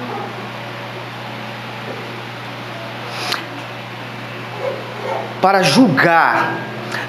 [5.41, 6.53] Para julgar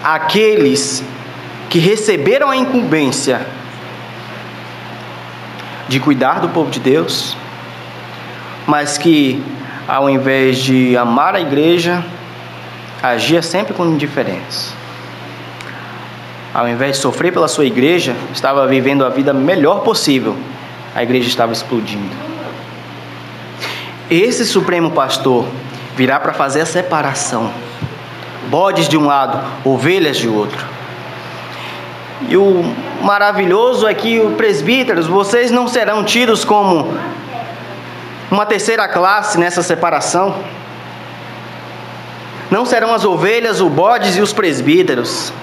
[0.03, 1.03] aqueles
[1.68, 3.64] que receberam a incumbência
[5.88, 7.36] de cuidar do povo de Deus,
[8.68, 9.44] mas que
[9.88, 12.04] ao invés de amar a igreja,
[13.02, 14.74] agia sempre com indiferença.
[16.54, 20.36] Ao invés de sofrer pela sua igreja, estava vivendo a vida melhor possível.
[20.96, 22.16] A igreja estava explodindo.
[24.10, 25.46] Esse supremo pastor
[25.96, 27.52] virá para fazer a separação.
[28.50, 30.75] Bodes de um lado, ovelhas de outro.
[32.22, 32.63] E o
[33.01, 36.97] maravilhoso é que os presbíteros, vocês não serão tidos como
[38.32, 40.36] uma terceira classe nessa separação.
[42.50, 45.33] Não serão as ovelhas, os bodes e os presbíteros.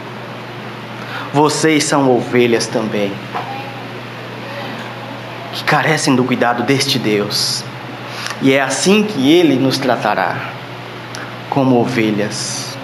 [1.32, 3.12] Vocês são ovelhas também,
[5.53, 7.65] que carecem do cuidado deste Deus.
[8.40, 10.36] E é assim que ele nos tratará,
[11.51, 12.77] como ovelhas.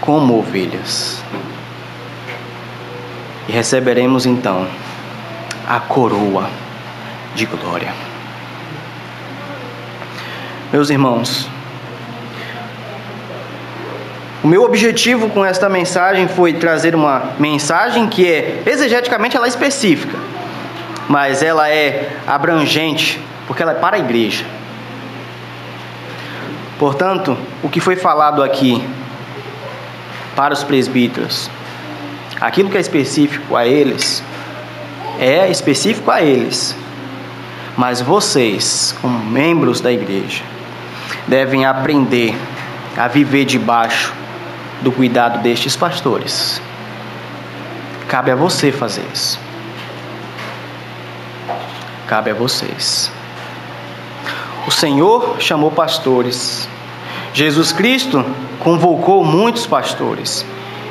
[0.00, 1.22] Como ovelhas
[3.48, 4.68] e receberemos então
[5.66, 6.48] a coroa
[7.34, 7.92] de glória.
[10.70, 11.48] Meus irmãos,
[14.42, 19.48] o meu objetivo com esta mensagem foi trazer uma mensagem que é exegeticamente ela é
[19.48, 20.16] específica,
[21.08, 24.44] mas ela é abrangente, porque ela é para a igreja.
[26.78, 28.86] Portanto, o que foi falado aqui
[30.36, 31.50] para os presbíteros,
[32.40, 34.22] Aquilo que é específico a eles
[35.18, 36.76] é específico a eles.
[37.76, 40.42] Mas vocês, como membros da igreja,
[41.26, 42.34] devem aprender
[42.96, 44.12] a viver debaixo
[44.80, 46.60] do cuidado destes pastores.
[48.08, 49.38] Cabe a você fazer isso.
[52.06, 53.12] Cabe a vocês.
[54.66, 56.68] O Senhor chamou pastores.
[57.34, 58.24] Jesus Cristo
[58.60, 60.44] convocou muitos pastores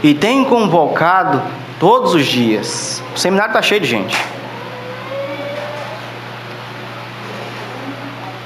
[0.04, 1.42] e tem convocado
[1.80, 3.02] todos os dias.
[3.16, 4.18] O seminário está cheio de gente.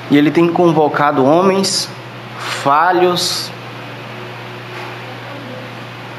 [0.09, 1.89] E ele tem convocado homens
[2.37, 3.49] falhos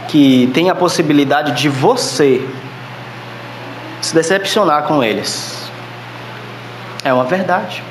[0.09, 2.47] que tem a possibilidade de você
[4.01, 5.71] se decepcionar com eles.
[7.05, 7.83] É uma verdade.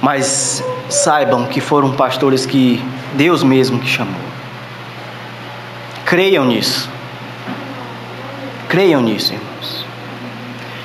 [0.00, 2.82] Mas saibam que foram pastores que
[3.14, 4.33] Deus mesmo que chamou.
[6.14, 6.88] Creiam nisso.
[8.68, 9.84] Creiam nisso, irmãos.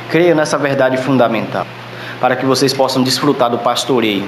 [0.09, 1.67] Creiam nessa verdade fundamental,
[2.19, 4.27] para que vocês possam desfrutar do pastoreio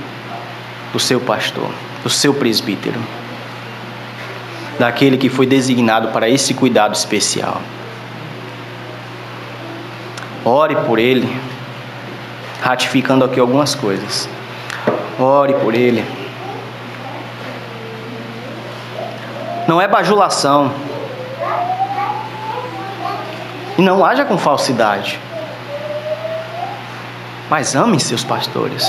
[0.93, 1.71] do seu pastor,
[2.03, 2.99] do seu presbítero,
[4.77, 7.59] daquele que foi designado para esse cuidado especial.
[10.45, 11.35] Ore por ele,
[12.61, 14.29] ratificando aqui algumas coisas.
[15.19, 16.05] Ore por ele.
[19.67, 20.90] Não é bajulação.
[23.81, 25.19] E não haja com falsidade.
[27.49, 28.87] Mas amem seus pastores.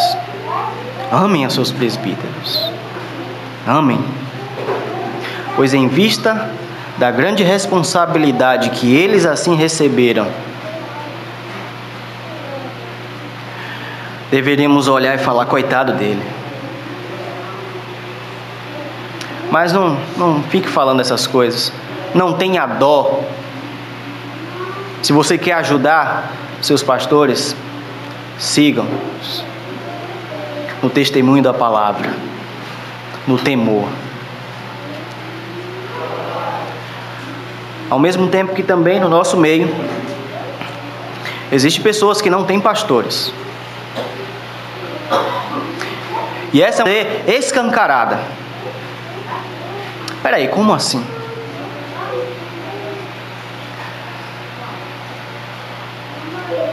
[1.11, 2.71] Amem seus presbíteros.
[3.67, 3.99] Amem.
[5.57, 6.51] Pois em vista
[6.99, 10.29] da grande responsabilidade que eles assim receberam,
[14.31, 16.23] deveríamos olhar e falar: coitado dele.
[19.51, 21.73] Mas não, não fique falando essas coisas.
[22.15, 23.25] Não tenha dó.
[25.03, 26.31] Se você quer ajudar
[26.61, 27.57] seus pastores,
[28.39, 29.45] sigam-os
[30.81, 32.15] no testemunho da palavra,
[33.27, 33.89] no temor.
[37.91, 39.69] Ao mesmo tempo que também no nosso meio
[41.51, 43.35] existem pessoas que não têm pastores.
[46.53, 48.21] E essa é escancarada.
[50.23, 51.05] Peraí, como assim?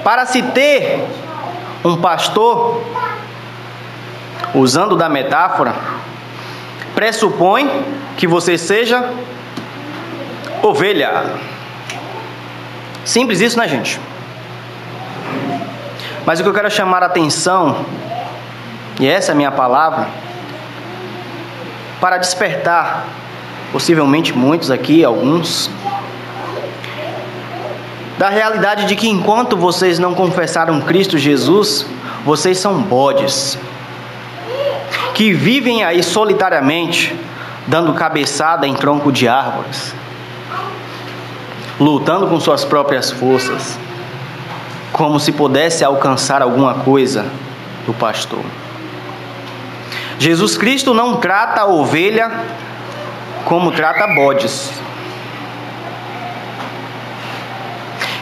[0.04, 1.06] Para se ter
[1.84, 2.84] um pastor,
[4.54, 5.74] usando da metáfora,
[6.96, 7.70] pressupõe
[8.18, 9.14] que você seja
[10.62, 11.36] ovelha.
[13.06, 14.00] Simples isso, né, gente?
[16.26, 17.86] Mas o que eu quero chamar a atenção
[19.00, 20.10] e essa é a minha palavra,
[22.02, 23.06] para despertar,
[23.72, 25.72] possivelmente muitos aqui, alguns,
[28.20, 31.86] da realidade de que enquanto vocês não confessaram Cristo Jesus,
[32.26, 33.58] vocês são bodes,
[35.14, 37.16] que vivem aí solitariamente,
[37.66, 39.96] dando cabeçada em tronco de árvores,
[41.80, 43.80] lutando com suas próprias forças,
[44.92, 47.26] como se pudesse alcançar alguma coisa
[47.86, 48.44] do pastor.
[50.18, 52.30] Jesus Cristo não trata a ovelha
[53.46, 54.89] como trata bodes.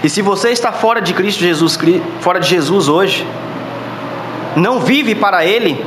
[0.03, 1.77] E se você está fora de Cristo Jesus,
[2.21, 3.27] fora de Jesus hoje,
[4.55, 5.83] não vive para Ele,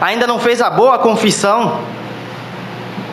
[0.00, 1.80] ainda não fez a boa confissão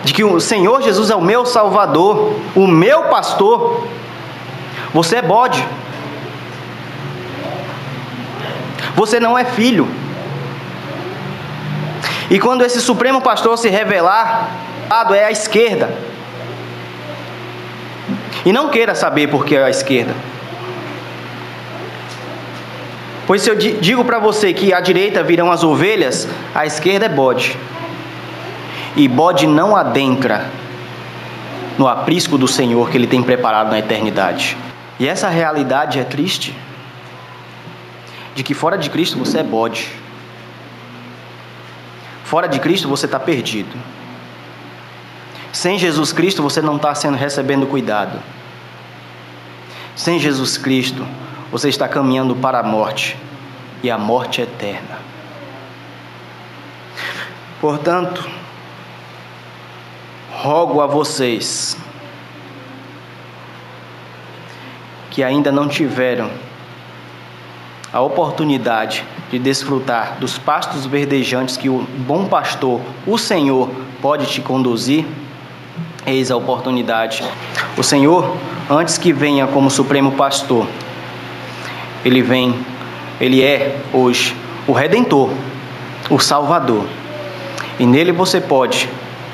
[0.03, 3.88] de que o Senhor Jesus é o meu Salvador, o meu pastor,
[4.94, 5.65] você é bode.
[8.95, 9.88] Você não é filho.
[12.30, 14.49] E quando esse supremo pastor se revelar,
[14.90, 15.90] lado é a esquerda.
[18.45, 20.15] E não queira saber por que é a esquerda.
[23.28, 26.26] Pois se eu digo para você que à direita virão as ovelhas,
[26.56, 27.58] à esquerda é bode.
[28.95, 30.49] E bode não adentra
[31.78, 34.56] no aprisco do Senhor que ele tem preparado na eternidade.
[34.98, 36.56] E essa realidade é triste.
[38.34, 39.91] De que fora de Cristo você é bode.
[42.24, 43.76] Fora de Cristo você está perdido.
[45.52, 48.20] Sem Jesus Cristo você não está sendo recebendo cuidado.
[49.98, 51.06] Sem Jesus Cristo
[51.52, 53.18] você está caminhando para a morte
[53.82, 54.98] e a morte eterna.
[57.61, 58.28] Portanto,
[60.32, 61.78] rogo a vocês
[65.10, 66.30] que ainda não tiveram
[67.91, 73.69] a oportunidade de desfrutar dos pastos verdejantes que o bom pastor, o Senhor,
[74.02, 75.06] pode te conduzir,
[76.06, 77.24] eis a oportunidade.
[77.76, 78.38] O Senhor,
[78.69, 80.68] antes que venha como supremo pastor,
[82.03, 82.56] ele vem,
[83.19, 84.36] ele é hoje
[84.68, 85.32] o redentor,
[86.10, 86.86] o salvador.
[87.80, 88.90] E nele você pode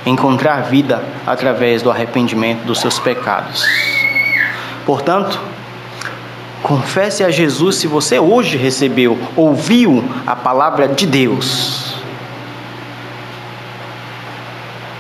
[0.06, 3.66] encontrar vida através do arrependimento dos seus pecados.
[4.86, 5.40] Portanto,
[6.62, 11.96] confesse a Jesus se você hoje recebeu, ouviu a palavra de Deus.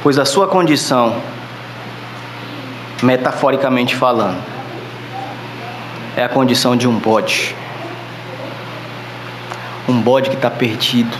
[0.01, 1.15] Pois a sua condição,
[3.01, 4.52] metaforicamente falando,
[6.15, 7.55] é a condição de um bode.
[9.87, 11.15] Um bode que está perdido,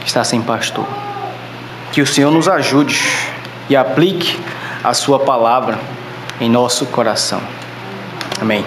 [0.00, 0.86] que está sem pastor.
[1.92, 3.00] Que o Senhor nos ajude
[3.68, 4.38] e aplique
[4.84, 5.78] a Sua palavra
[6.40, 7.40] em nosso coração.
[8.40, 8.64] Amém.